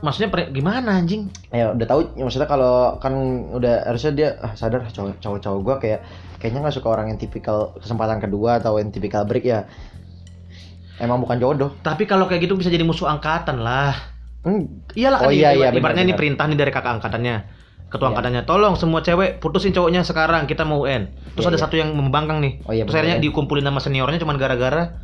Maksudnya 0.00 0.32
per- 0.32 0.48
gimana 0.54 0.96
anjing? 0.96 1.28
Ya 1.52 1.76
udah 1.76 1.84
tahu 1.84 2.00
ya, 2.16 2.24
maksudnya 2.24 2.48
kalau 2.48 2.96
kan 3.02 3.12
udah 3.52 3.84
harusnya 3.84 4.12
dia 4.16 4.28
ah, 4.40 4.56
sadar 4.56 4.86
cowok 4.88 5.20
cowok 5.20 5.38
cowok 5.44 5.58
gua 5.60 5.76
kayak 5.76 6.00
kayaknya 6.40 6.64
nggak 6.64 6.76
suka 6.80 6.88
orang 6.88 7.12
yang 7.12 7.18
tipikal 7.20 7.76
kesempatan 7.76 8.16
kedua 8.16 8.62
atau 8.62 8.80
yang 8.80 8.88
tipikal 8.88 9.28
break 9.28 9.44
ya. 9.44 9.68
Emang 10.96 11.20
bukan 11.20 11.36
jodoh. 11.36 11.70
Tapi 11.84 12.08
kalau 12.08 12.28
kayak 12.28 12.48
gitu 12.48 12.56
bisa 12.56 12.72
jadi 12.72 12.84
musuh 12.84 13.08
angkatan 13.08 13.60
lah. 13.60 14.19
Hmm, 14.40 14.80
Iyalah 14.96 15.18
kan 15.20 15.28
Oh 15.28 15.32
iya, 15.32 15.52
iya, 15.52 15.68
ibaratnya 15.68 16.00
ini 16.02 16.16
perintah 16.16 16.48
nih 16.48 16.56
dari 16.56 16.72
kakak 16.72 16.96
angkatannya. 16.96 17.36
Ketua 17.86 18.06
Iya. 18.06 18.10
angkatannya, 18.14 18.42
tolong 18.44 18.74
semua 18.74 19.00
cewek 19.00 19.36
putusin 19.36 19.70
cowoknya 19.70 20.00
sekarang 20.00 20.46
kita 20.46 20.62
mau 20.62 20.80
UN. 20.80 21.10
Terus 21.34 21.44
Iya, 21.44 21.50
ada 21.50 21.58
iya. 21.58 21.64
satu 21.66 21.74
yang 21.76 21.90
membangkang 21.92 22.38
nih. 22.38 22.62
Oh 22.64 22.72
iya, 22.72 22.86
Terus 22.86 22.96
akhirnya 22.96 23.18
ya. 23.18 23.22
dikumpulin 23.22 23.62
sama 23.62 23.78
seniornya 23.78 24.16
cuman 24.16 24.36
gara-gara 24.36 24.96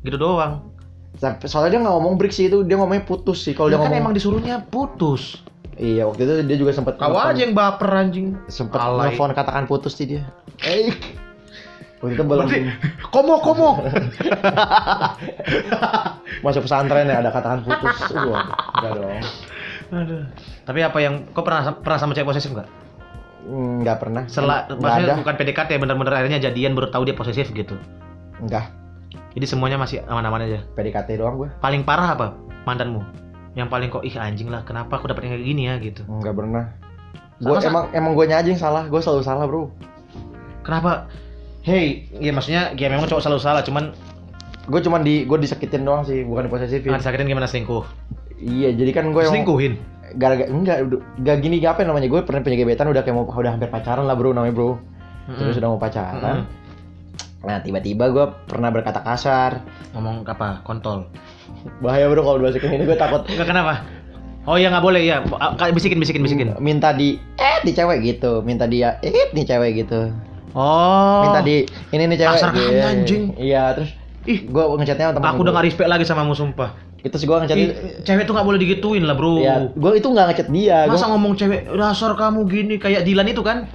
gitu 0.00 0.14
doang. 0.14 0.70
Soalnya 1.16 1.70
dia 1.72 1.80
nggak 1.80 1.94
ngomong 1.94 2.14
break 2.14 2.30
sih 2.30 2.46
itu 2.46 2.62
dia 2.62 2.76
ngomongnya 2.76 3.02
putus 3.02 3.40
sih 3.40 3.50
kalau 3.50 3.66
Dia 3.66 3.76
dia 3.76 3.80
kan 3.80 3.88
ngomong. 3.88 4.02
emang 4.02 4.14
disuruhnya 4.14 4.60
putus. 4.62 5.40
Iya 5.74 6.04
waktu 6.04 6.22
itu 6.22 6.32
dia 6.44 6.58
juga 6.60 6.70
sempat 6.70 6.94
Kau 6.94 7.16
aja 7.16 7.34
yang 7.34 7.50
baper 7.50 7.88
anjing. 7.88 8.38
sempat 8.46 8.78
nelfon 8.78 9.32
katakan 9.32 9.64
putus 9.64 9.94
sih 9.94 10.06
dia. 10.06 10.22
Eh. 10.60 10.92
Waktu 12.04 12.20
itu 12.20 12.24
belum 12.28 12.44
Berarti, 12.44 12.60
komo 13.08 13.40
komo. 13.40 13.80
masuk 16.44 16.68
pesantren 16.68 17.08
ya 17.08 17.24
ada 17.24 17.32
katakan 17.32 17.64
putus. 17.64 17.96
Aduh, 18.12 18.36
enggak 18.36 18.92
dong. 18.92 19.20
Aduh. 19.88 20.22
Tapi 20.68 20.84
apa 20.84 20.98
yang 21.00 21.24
kau 21.32 21.40
pernah 21.40 21.72
pernah 21.80 21.96
sama 21.96 22.12
cewek 22.12 22.28
posesif 22.28 22.52
nggak? 22.52 22.68
Enggak 23.48 24.04
pernah. 24.04 24.28
Setelah 24.28 24.68
Nggak 24.68 24.84
maksudnya 24.84 25.14
ada. 25.16 25.20
bukan 25.24 25.34
PDKT 25.40 25.70
bener-bener 25.80 26.12
akhirnya 26.12 26.38
jadian 26.44 26.76
baru 26.76 26.92
tahu 26.92 27.08
dia 27.08 27.16
posesif 27.16 27.48
gitu. 27.56 27.80
Enggak. 28.44 28.68
Jadi 29.32 29.48
semuanya 29.48 29.80
masih 29.80 30.04
aman-aman 30.04 30.44
aja. 30.44 30.60
PDKT 30.76 31.16
doang 31.16 31.40
gue. 31.40 31.48
Paling 31.64 31.88
parah 31.88 32.12
apa 32.12 32.36
mantanmu? 32.68 33.00
Yang 33.56 33.68
paling 33.72 33.88
kok 33.88 34.04
ih 34.04 34.12
anjing 34.20 34.52
lah 34.52 34.60
kenapa 34.68 35.00
aku 35.00 35.08
dapet 35.08 35.24
yang 35.24 35.40
kayak 35.40 35.46
gini 35.48 35.62
ya 35.72 35.80
gitu. 35.80 36.04
Enggak 36.04 36.36
pernah. 36.36 36.68
Gue 37.40 37.56
emang 37.64 37.88
emang 37.96 38.12
gue 38.12 38.28
aja 38.28 38.44
yang 38.44 38.60
salah. 38.60 38.84
Gue 38.92 39.00
selalu 39.00 39.24
salah 39.24 39.48
bro. 39.48 39.72
Kenapa? 40.64 41.08
Hey, 41.64 41.84
ya 42.14 42.28
maksudnya 42.28 42.76
ya 42.76 42.86
memang 42.86 43.08
cowok 43.08 43.22
selalu 43.22 43.40
salah, 43.40 43.62
cuman 43.64 43.96
Gue 44.64 44.80
cuman 44.80 45.04
di 45.04 45.24
gue 45.24 45.36
disakitin 45.36 45.84
doang 45.84 46.04
sih, 46.04 46.24
bukan 46.24 46.48
diposesifin. 46.48 46.88
nggak 46.88 47.04
disakitin 47.04 47.28
gimana 47.28 47.44
selingkuh? 47.44 47.84
Iya, 48.36 48.72
jadi 48.72 48.90
kan 48.92 49.12
gue 49.12 49.20
Selingkuhin. 49.24 49.76
gara-gara 50.14 50.46
enggak 50.46 50.88
enggak 51.18 51.36
gini 51.42 51.58
apa 51.60 51.82
namanya 51.82 52.06
gue 52.06 52.20
pernah 52.22 52.40
punya 52.40 52.56
gebetan 52.56 52.86
udah 52.86 53.02
kayak 53.02 53.12
mau 53.12 53.26
udah 53.26 53.50
hampir 53.50 53.66
pacaran 53.66 54.06
lah 54.06 54.14
bro 54.14 54.30
namanya 54.30 54.54
bro 54.54 54.78
terus 55.26 55.58
udah 55.58 55.68
mau 55.68 55.80
pacaran 55.80 56.46
nah 57.42 57.58
tiba-tiba 57.58 58.08
gue 58.08 58.24
pernah 58.46 58.70
berkata 58.70 59.02
kasar 59.02 59.58
ngomong 59.90 60.22
apa? 60.24 60.62
Kontol. 60.62 61.10
bahaya 61.82 62.06
bro 62.06 62.22
kalau 62.22 62.38
bahasa 62.38 62.62
ini 62.62 62.84
gue 62.84 62.94
takut 62.94 63.26
Enggak 63.26 63.48
kenapa? 63.48 63.74
Oh 64.44 64.54
ya 64.54 64.68
nggak 64.68 64.84
boleh 64.84 65.02
ya. 65.02 65.24
Ah, 65.34 65.56
Bisikin 65.68 65.98
bisikin 65.98 66.22
bisikin. 66.22 66.48
minta 66.56 66.92
di 66.92 67.16
eh 67.34 67.58
di 67.60 67.72
cewek 67.72 68.00
gitu 68.00 68.40
minta 68.40 68.64
dia 68.64 68.96
eh 69.00 69.28
nih 69.34 69.44
cewek 69.44 69.82
gitu 69.82 70.08
Oh. 70.54 71.26
minta 71.26 71.42
di 71.42 71.66
ini 71.90 72.02
nih 72.06 72.16
cewek 72.16 72.30
Kasar 72.32 72.50
gitu. 72.54 72.70
anjing. 72.78 73.22
iya 73.36 73.74
terus 73.74 73.90
Ih, 74.24 74.40
gue 74.40 74.62
ngechatnya 74.80 75.10
sama 75.10 75.14
temen 75.14 75.28
aku 75.28 75.40
udah 75.44 75.52
nggak 75.52 75.66
respect 75.68 75.90
lagi 75.90 76.04
sama 76.06 76.24
kamu 76.24 76.32
sumpah. 76.32 76.70
itu 77.04 77.12
sih 77.14 77.26
gue 77.26 77.36
ngechat 77.36 77.56
Ih, 77.58 77.68
cewek 78.00 78.24
tuh 78.24 78.32
nggak 78.32 78.46
boleh 78.46 78.56
digituin 78.56 79.04
lah 79.04 79.12
bro. 79.12 79.36
ya 79.36 79.68
gue 79.68 79.92
itu 79.92 80.06
nggak 80.06 80.26
ngechat 80.30 80.48
dia 80.48 80.88
Masa 80.88 81.10
ngomong 81.10 81.36
cewek 81.36 81.68
dasar 81.68 82.14
kamu 82.14 82.40
gini 82.46 82.74
kayak 82.78 83.04
Dilan 83.04 83.26
itu 83.26 83.42
kan? 83.42 83.68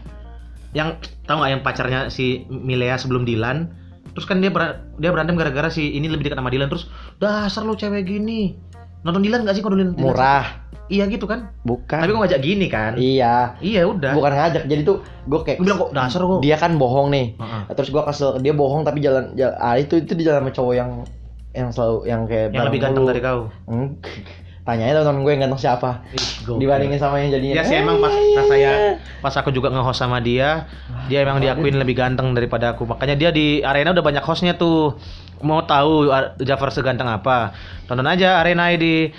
Yang 0.71 0.97
tahu 1.23 1.37
nggak 1.37 1.51
yang 1.51 1.61
pacarnya 1.61 1.99
si 2.07 2.45
Milea 2.47 2.95
sebelum 2.95 3.21
Dilan? 3.21 3.69
Terus 4.09 4.25
kan 4.25 4.41
dia 4.41 4.49
ber- 4.49 4.81
dia 4.97 5.13
berantem 5.13 5.37
gara-gara 5.37 5.69
si 5.69 5.93
ini 5.93 6.09
lebih 6.09 6.25
dekat 6.25 6.37
sama 6.37 6.49
Dilan 6.49 6.65
terus 6.67 6.89
dasar 7.17 7.61
lu 7.61 7.75
cewek 7.75 8.07
gini. 8.07 8.57
Nonton 8.99 9.21
Dilan 9.21 9.43
gak 9.43 9.55
sih 9.55 9.61
kau 9.61 9.69
Dilan? 9.69 9.95
Murah 9.95 10.45
Iya 10.89 11.05
gitu 11.05 11.29
kan? 11.29 11.53
bukan 11.61 12.01
Tapi 12.01 12.09
kok 12.09 12.19
ngajak 12.19 12.41
gini 12.41 12.65
kan? 12.65 12.97
iya 12.97 13.53
Iya 13.57 13.85
udah. 13.85 14.09
bukan 14.11 14.33
ngajak 14.33 14.63
jadi 14.65 14.81
tuh 14.81 14.97
gue 15.23 15.39
kayak 15.39 15.57
Gue 15.57 15.65
bilang 15.65 15.79
kok 15.79 15.91
dasar 15.93 16.19
kok. 16.19 16.41
dia 16.41 16.57
kan 16.57 16.75
bohong 16.75 17.07
nih 17.09 17.37
Heeh. 17.37 17.61
terus 17.71 17.89
gua 17.89 18.03
kesel 18.03 18.41
dia 18.41 18.51
bohong 18.51 18.81
tapi 18.81 18.97
jalan, 18.99 19.29
jalan 19.33 19.53
ah 19.55 19.77
itu 19.77 19.97
itu 19.97 20.13
di 20.13 20.25
jalan 20.25 20.41
sama 20.41 20.51
cowok 20.51 20.73
yang 20.73 20.91
yang 21.49 21.69
selalu 21.69 21.97
yang 22.05 22.21
kayak 22.25 22.47
Yang 22.51 22.65
lebih 22.67 22.79
ganteng 22.79 23.05
dari 23.05 23.21
kau. 23.21 23.39
Tanya 24.69 24.85
aja 24.85 25.01
teman 25.01 25.25
gue 25.25 25.33
yang 25.33 25.41
ganteng 25.49 25.61
siapa 25.65 26.05
dibandingin 26.45 27.01
sama 27.01 27.17
yang 27.17 27.33
jadinya 27.33 27.57
Iya 27.57 27.63
sih 27.65 27.77
emang 27.81 27.97
pas 27.97 28.13
pas 28.13 28.45
saya 28.45 29.01
pas 29.17 29.33
aku 29.33 29.49
juga 29.49 29.73
nge-host 29.73 29.97
sama 29.97 30.21
dia, 30.21 30.69
dia 31.09 31.25
emang 31.25 31.41
diakuin 31.41 31.73
lebih 31.73 31.97
ganteng 31.97 32.37
daripada 32.37 32.77
aku. 32.77 32.85
Makanya 32.85 33.17
dia 33.17 33.29
di 33.33 33.65
arena 33.65 33.97
udah 33.97 34.05
banyak 34.05 34.21
hostnya 34.21 34.53
tuh. 34.53 34.93
Mau 35.41 35.63
tahu 35.65 36.11
Ar- 36.13 36.35
Jafar 36.37 36.69
seganteng 36.69 37.09
apa? 37.09 37.55
Tonton 37.89 38.05
aja 38.05 38.43
Arena 38.43 38.69
ID 38.69 39.09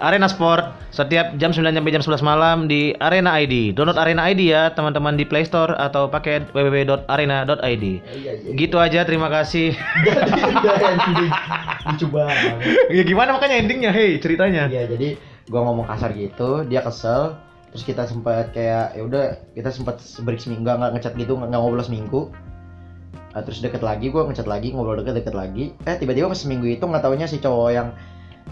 Arena 0.00 0.26
Sport 0.26 0.64
setiap 0.90 1.36
jam 1.36 1.52
9 1.52 1.60
sampai 1.60 1.92
jam 1.92 2.00
11 2.00 2.24
malam 2.24 2.64
di 2.64 2.96
Arena 2.96 3.36
ID. 3.36 3.76
Download 3.76 4.00
Arena 4.00 4.32
ID 4.32 4.48
ya 4.48 4.72
teman-teman 4.72 5.14
di 5.14 5.28
Play 5.28 5.44
Store 5.44 5.76
atau 5.76 6.08
pakai 6.08 6.48
www.arena.id. 6.56 7.84
iya 7.84 8.32
iya 8.32 8.50
Gitu 8.56 8.80
aja, 8.80 9.04
terima 9.04 9.28
kasih. 9.28 9.76
banget 12.10 12.36
ya 12.90 13.02
gimana 13.04 13.36
makanya 13.36 13.56
endingnya? 13.60 13.90
Hey, 13.92 14.16
ceritanya. 14.18 14.66
iya 14.72 14.88
jadi 14.88 15.20
gua 15.52 15.66
ngomong 15.68 15.86
kasar 15.90 16.14
gitu 16.14 16.64
dia 16.64 16.80
kesel 16.80 17.36
terus 17.70 17.82
kita 17.86 18.06
sempat 18.06 18.50
kayak 18.50 18.98
ya 18.98 19.02
udah 19.06 19.24
kita 19.54 19.70
sempat 19.70 20.02
break 20.22 20.42
seminggu 20.42 20.66
nggak 20.66 20.90
ngechat 20.96 21.14
gitu 21.18 21.38
nggak 21.38 21.50
ngobrol 21.54 21.82
seminggu 21.84 22.30
Ah, 23.30 23.46
terus 23.46 23.62
deket 23.62 23.78
lagi 23.78 24.10
gua 24.10 24.26
ngechat 24.26 24.50
lagi 24.50 24.74
ngobrol 24.74 24.98
deket 24.98 25.22
deket 25.22 25.34
lagi 25.38 25.70
eh 25.86 25.94
tiba-tiba 25.94 26.26
pas 26.26 26.38
seminggu 26.38 26.66
itu 26.66 26.82
nggak 26.82 27.02
taunya 27.02 27.30
si 27.30 27.38
cowok 27.38 27.70
yang 27.70 27.88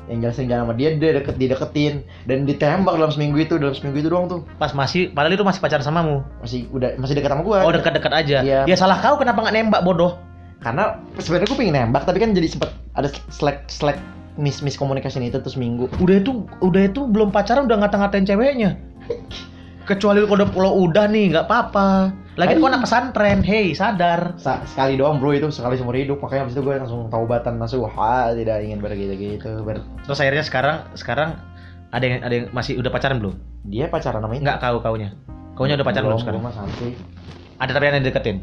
yang 0.07 0.23
jalan 0.23 0.47
jalan 0.47 0.63
sama 0.65 0.75
dia 0.79 0.89
dia 0.95 1.11
deket 1.19 1.35
dideketin 1.37 2.07
dan 2.31 2.47
ditembak 2.47 2.95
dalam 2.95 3.11
seminggu 3.11 3.43
itu 3.43 3.59
dalam 3.59 3.75
seminggu 3.75 3.99
itu 4.01 4.09
doang 4.09 4.31
tuh 4.31 4.41
Pas 4.57 4.71
masih 4.73 5.11
padahal 5.11 5.35
itu 5.35 5.45
masih 5.45 5.61
pacaran 5.61 5.85
samamu. 5.85 6.23
masih 6.41 6.71
udah 6.71 6.95
masih 6.97 7.19
dekat 7.19 7.35
sama 7.35 7.43
gua 7.43 7.67
Oh, 7.67 7.75
dekat-dekat 7.75 8.13
aja. 8.15 8.39
Iya. 8.41 8.61
Ya 8.65 8.77
salah 8.79 9.03
kau 9.03 9.19
kenapa 9.19 9.45
nggak 9.45 9.55
nembak 9.55 9.83
bodoh? 9.83 10.29
karena 10.59 10.99
sebenarnya 11.23 11.47
gue 11.55 11.59
pengen 11.59 11.75
nembak 11.79 12.03
tapi 12.03 12.19
kan 12.19 12.35
jadi 12.35 12.49
sempet 12.51 12.71
ada 12.99 13.09
slack 13.31 13.71
slack 13.71 13.99
mis 14.39 14.59
miskomunikasi 14.63 15.23
itu 15.23 15.39
terus 15.39 15.55
minggu 15.59 15.87
udah 16.03 16.17
itu 16.19 16.47
udah 16.63 16.83
itu 16.87 17.07
belum 17.07 17.31
pacaran 17.31 17.67
udah 17.71 17.79
ngata-ngatain 17.87 18.27
ceweknya 18.27 18.75
kecuali 19.89 20.21
lu 20.21 20.29
udah 20.29 20.49
pulau 20.53 20.85
udah 20.85 21.09
nih 21.09 21.33
nggak 21.33 21.49
apa-apa. 21.49 22.13
Lagi 22.37 22.61
kau 22.61 22.69
anak 22.69 22.85
pesantren. 22.85 23.41
Hei 23.41 23.73
sadar. 23.73 24.37
Sa- 24.37 24.61
sekali 24.69 25.01
doang 25.01 25.17
bro 25.17 25.33
itu 25.33 25.49
sekali 25.49 25.81
seumur 25.81 25.97
hidup. 25.97 26.21
Makanya 26.21 26.47
abis 26.47 26.55
itu 26.55 26.63
gue 26.63 26.77
langsung 26.77 27.09
taubatan 27.09 27.57
nasuha 27.57 28.37
tidak 28.37 28.63
ingin 28.63 28.79
bergitu-gitu 28.79 29.65
ber 29.65 29.81
terus 30.05 30.21
akhirnya 30.21 30.45
sekarang 30.45 30.77
sekarang 30.95 31.41
ada 31.89 32.05
yang 32.05 32.21
ada 32.21 32.35
yang 32.37 32.47
masih 32.53 32.77
udah 32.77 32.93
pacaran 32.93 33.17
belum? 33.19 33.35
Dia 33.67 33.89
pacaran 33.89 34.21
namanya 34.21 34.55
nggak 34.55 34.59
kau 34.61 34.79
kaunya. 34.85 35.17
Kaunya 35.57 35.75
udah 35.81 35.87
pacaran 35.89 36.07
belum 36.07 36.21
sekarang? 36.23 36.41
belum 36.45 36.55
santuy 36.55 36.93
ada 37.59 37.71
tapi 37.75 37.91
yang 37.91 38.07
deketin? 38.07 38.37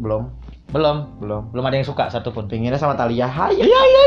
Belum. 0.00 0.32
Belum? 0.72 1.20
Belum. 1.20 1.52
Belum 1.52 1.64
ada 1.68 1.76
yang 1.76 1.84
suka 1.84 2.08
satupun 2.08 2.48
pinginnya 2.48 2.80
sama 2.80 2.96
Talia. 2.96 3.28
Hai 3.28 3.60
ya 3.60 3.66
ya 3.68 3.80
ya 3.84 4.02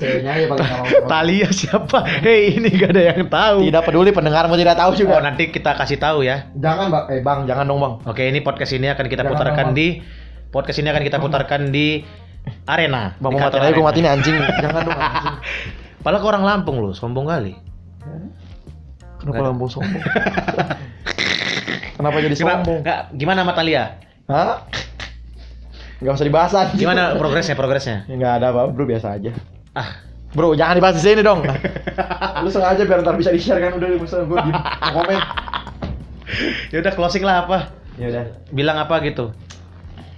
Kayaknya 0.00 0.32
ya 0.40 0.46
Talia 1.12 1.48
siapa? 1.52 2.00
Hei 2.24 2.56
ini 2.56 2.72
gak 2.72 2.96
ada 2.96 3.02
yang 3.12 3.28
tahu. 3.28 3.68
Tidak 3.68 3.82
peduli 3.84 4.10
pendengarmu 4.10 4.56
tidak 4.56 4.80
tahu 4.80 4.90
oh 4.92 4.96
juga 4.96 5.20
nanti 5.20 5.52
kita 5.52 5.76
kasih 5.76 6.00
tahu 6.00 6.24
ya. 6.24 6.48
Jangan 6.56 6.88
bang 6.88 7.04
eh 7.12 7.20
bang 7.20 7.38
jangan 7.44 7.64
dong 7.68 7.80
bang. 7.84 7.94
Oke 8.08 8.22
ini 8.24 8.40
podcast 8.40 8.72
ini 8.72 8.88
akan 8.88 9.04
kita 9.04 9.22
Jangan, 9.22 9.32
putarkan 9.36 9.66
Bang. 9.70 9.76
di 9.76 9.86
podcast 10.48 10.78
ini 10.80 10.88
akan 10.88 11.02
kita 11.04 11.18
putarkan 11.20 11.60
di 11.68 12.00
arena. 12.64 13.14
Bang 13.20 13.36
mau 13.36 13.40
matiin 13.40 13.60
aja 13.60 13.72
gue 13.76 13.84
matiin 13.84 14.08
anjing. 14.08 14.36
Jangan 14.64 14.80
dong 14.88 14.96
anjing. 14.96 15.36
Padahal 16.00 16.24
orang 16.24 16.44
Lampung 16.48 16.80
lu, 16.80 16.96
sombong 16.96 17.28
kali. 17.28 17.52
kenapa 19.20 19.28
Nggak. 19.28 19.36
Ada. 19.36 19.48
lambung 19.52 19.68
sombong? 19.68 20.02
Kenapa 22.00 22.16
jadi 22.24 22.32
sombong? 22.32 22.80
Nggak, 22.80 23.00
gimana 23.12 23.44
sama 23.44 23.52
Talia? 23.52 23.84
Hah? 24.24 24.64
Gak 26.00 26.12
usah 26.12 26.26
dibahas 26.26 26.52
anjing. 26.52 26.80
Gimana 26.80 27.14
progresnya 27.14 27.54
progresnya? 27.54 28.08
Ya, 28.08 28.14
Nggak 28.16 28.32
ada 28.40 28.46
apa 28.50 28.60
bro 28.68 28.84
biasa 28.84 29.20
aja. 29.20 29.30
Ah, 29.70 29.88
Bro 30.30 30.54
jangan 30.54 30.78
dibahas 30.78 30.94
di 30.94 31.02
sini 31.02 31.20
dong. 31.20 31.42
Lu 32.44 32.48
sengaja 32.48 32.82
biar 32.82 33.02
ntar 33.02 33.18
bisa 33.18 33.28
di 33.28 33.38
share 33.38 33.58
kan 33.58 33.76
udah 33.76 33.88
bisa 33.98 34.22
gue 34.22 34.38
di 34.40 34.50
komen. 34.88 35.18
ya 36.72 36.76
udah 36.78 36.92
closing 36.94 37.22
lah 37.22 37.44
apa? 37.44 37.58
Ya 37.98 38.06
udah. 38.08 38.24
Bilang 38.48 38.78
apa 38.78 39.02
gitu? 39.02 39.34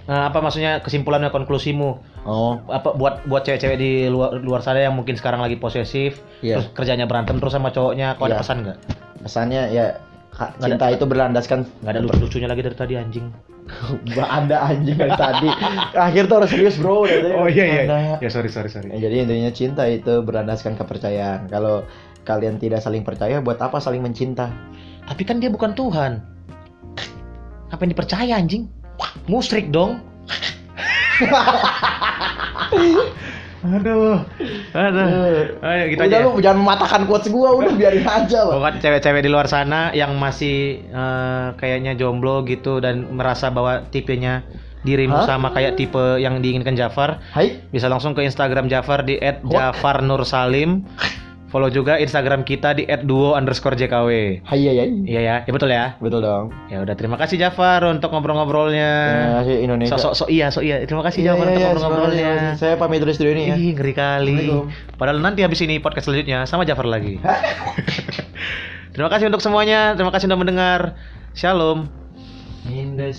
Nah, 0.04 0.28
apa 0.28 0.38
maksudnya 0.38 0.78
kesimpulannya 0.78 1.30
konklusimu? 1.30 1.96
Oh 2.22 2.60
Apa 2.68 2.92
buat 2.92 3.24
buat 3.24 3.42
cewek-cewek 3.42 3.76
di 3.76 3.90
luar 4.06 4.36
luar 4.36 4.60
sana 4.60 4.78
yang 4.78 4.92
mungkin 4.92 5.16
sekarang 5.16 5.40
lagi 5.40 5.56
posesif, 5.56 6.20
Iya. 6.38 6.60
terus 6.60 6.66
kerjanya 6.72 7.06
berantem 7.06 7.40
terus 7.40 7.50
sama 7.50 7.70
cowoknya, 7.70 8.14
kau 8.14 8.26
ada 8.26 8.36
Iya. 8.36 8.42
pesan 8.44 8.56
nggak? 8.62 8.78
pesannya 9.22 9.62
ya 9.70 9.86
Nggak 10.32 10.48
ada- 10.52 10.66
cinta 10.66 10.86
itu 10.90 11.04
berlandaskan 11.04 11.58
Nggak 11.80 11.92
ada 11.92 12.00
lucu-lucunya 12.00 12.46
lagi 12.46 12.62
dari 12.62 12.76
tadi 12.76 12.94
anjing. 12.94 13.26
Ada 14.42 14.74
anjing 14.74 14.98
dari 14.98 15.14
tadi. 15.14 15.48
Akhir 15.94 16.28
tuh 16.28 16.42
harus 16.42 16.50
serius 16.50 16.76
bro. 16.78 17.06
Oh 17.06 17.48
iya 17.48 17.64
iya. 17.64 17.82
Ada. 17.86 17.96
Ya 18.20 18.30
sorry 18.30 18.50
sorry 18.50 18.68
sorry. 18.68 18.90
Ya, 18.94 19.08
jadi 19.08 19.26
intinya 19.26 19.52
cinta 19.54 19.86
itu 19.88 20.22
berlandaskan 20.22 20.76
kepercayaan. 20.76 21.48
Kalau 21.48 21.86
kalian 22.22 22.58
tidak 22.58 22.82
saling 22.82 23.02
percaya, 23.02 23.42
buat 23.42 23.58
apa 23.58 23.82
saling 23.82 24.02
mencinta? 24.02 24.50
Tapi 25.06 25.22
kan 25.26 25.42
dia 25.42 25.50
bukan 25.50 25.74
Tuhan. 25.74 26.22
Apa 27.72 27.80
yang 27.82 27.92
dipercaya 27.96 28.38
anjing? 28.38 28.68
Musrik 29.26 29.72
dong. 29.72 29.98
aduh, 33.62 34.26
aduh. 34.74 35.06
Ayo 35.62 35.82
gitu 35.94 36.00
udah 36.02 36.18
aja. 36.18 36.26
lu 36.26 36.30
jangan 36.42 36.58
mematahkan 36.66 37.02
quotes 37.06 37.30
gua, 37.30 37.54
udah 37.54 37.72
biarin 37.78 38.02
aja, 38.02 38.38
Bang. 38.50 38.58
Bukan 38.58 38.74
cewek-cewek 38.82 39.22
di 39.22 39.30
luar 39.30 39.46
sana 39.46 39.94
yang 39.94 40.18
masih 40.18 40.82
eh, 40.82 41.46
kayaknya 41.56 41.94
jomblo 41.94 42.42
gitu 42.42 42.82
dan 42.82 43.06
merasa 43.14 43.54
bahwa 43.54 43.86
tipenya 43.88 44.42
dirimu 44.82 45.14
Hah? 45.14 45.26
sama 45.30 45.54
kayak 45.54 45.78
tipe 45.78 46.18
yang 46.18 46.42
diinginkan 46.42 46.74
Jafar, 46.74 47.22
Hai. 47.30 47.62
bisa 47.70 47.86
langsung 47.86 48.18
ke 48.18 48.26
Instagram 48.26 48.66
Jafar 48.66 49.06
di 49.06 49.14
@jafarnursalim. 49.46 50.82
Follow 51.52 51.68
juga 51.68 52.00
Instagram 52.00 52.48
kita 52.48 52.72
di 52.72 52.88
@duo 53.04 53.36
underscore 53.36 53.76
JKW. 53.76 54.40
Hai 54.40 54.64
ya 54.64 54.72
ya. 54.72 54.84
Iya 54.88 55.20
ya, 55.20 55.36
ya 55.44 55.52
betul 55.52 55.68
ya. 55.68 56.00
Betul 56.00 56.24
dong. 56.24 56.48
Ya 56.72 56.80
udah 56.80 56.96
terima 56.96 57.20
kasih 57.20 57.36
Jafar 57.36 57.84
untuk 57.92 58.08
ngobrol-ngobrolnya. 58.08 58.92
Terima 59.12 59.36
kasih 59.44 59.56
Indonesia. 59.60 60.00
Sok 60.00 60.16
sok 60.16 60.28
iya, 60.32 60.48
sok 60.48 60.64
iya. 60.64 60.88
Terima 60.88 61.04
kasih 61.04 61.20
Iya, 61.20 61.36
Jafar 61.36 61.44
iya, 61.44 61.52
untuk 61.52 61.60
iya, 61.60 61.68
ngobrol-ngobrolnya. 61.68 62.32
Saya 62.56 62.74
pamit 62.80 63.04
dari 63.04 63.12
studio 63.12 63.36
ini 63.36 63.52
ya. 63.52 63.56
Ih, 63.60 63.76
ngeri 63.76 63.92
kali. 63.92 64.48
Padahal 64.96 65.20
nanti 65.20 65.44
habis 65.44 65.60
ini 65.60 65.76
podcast 65.76 66.08
selanjutnya 66.08 66.48
sama 66.48 66.64
Jafar 66.64 66.88
lagi. 66.88 67.20
Terima 68.96 69.12
kasih 69.12 69.28
untuk 69.28 69.44
semuanya. 69.44 69.92
Terima 69.92 70.08
kasih 70.08 70.32
sudah 70.32 70.40
mendengar. 70.40 70.96
Shalom. 71.36 71.92
In 72.72 72.96
the 72.96 73.12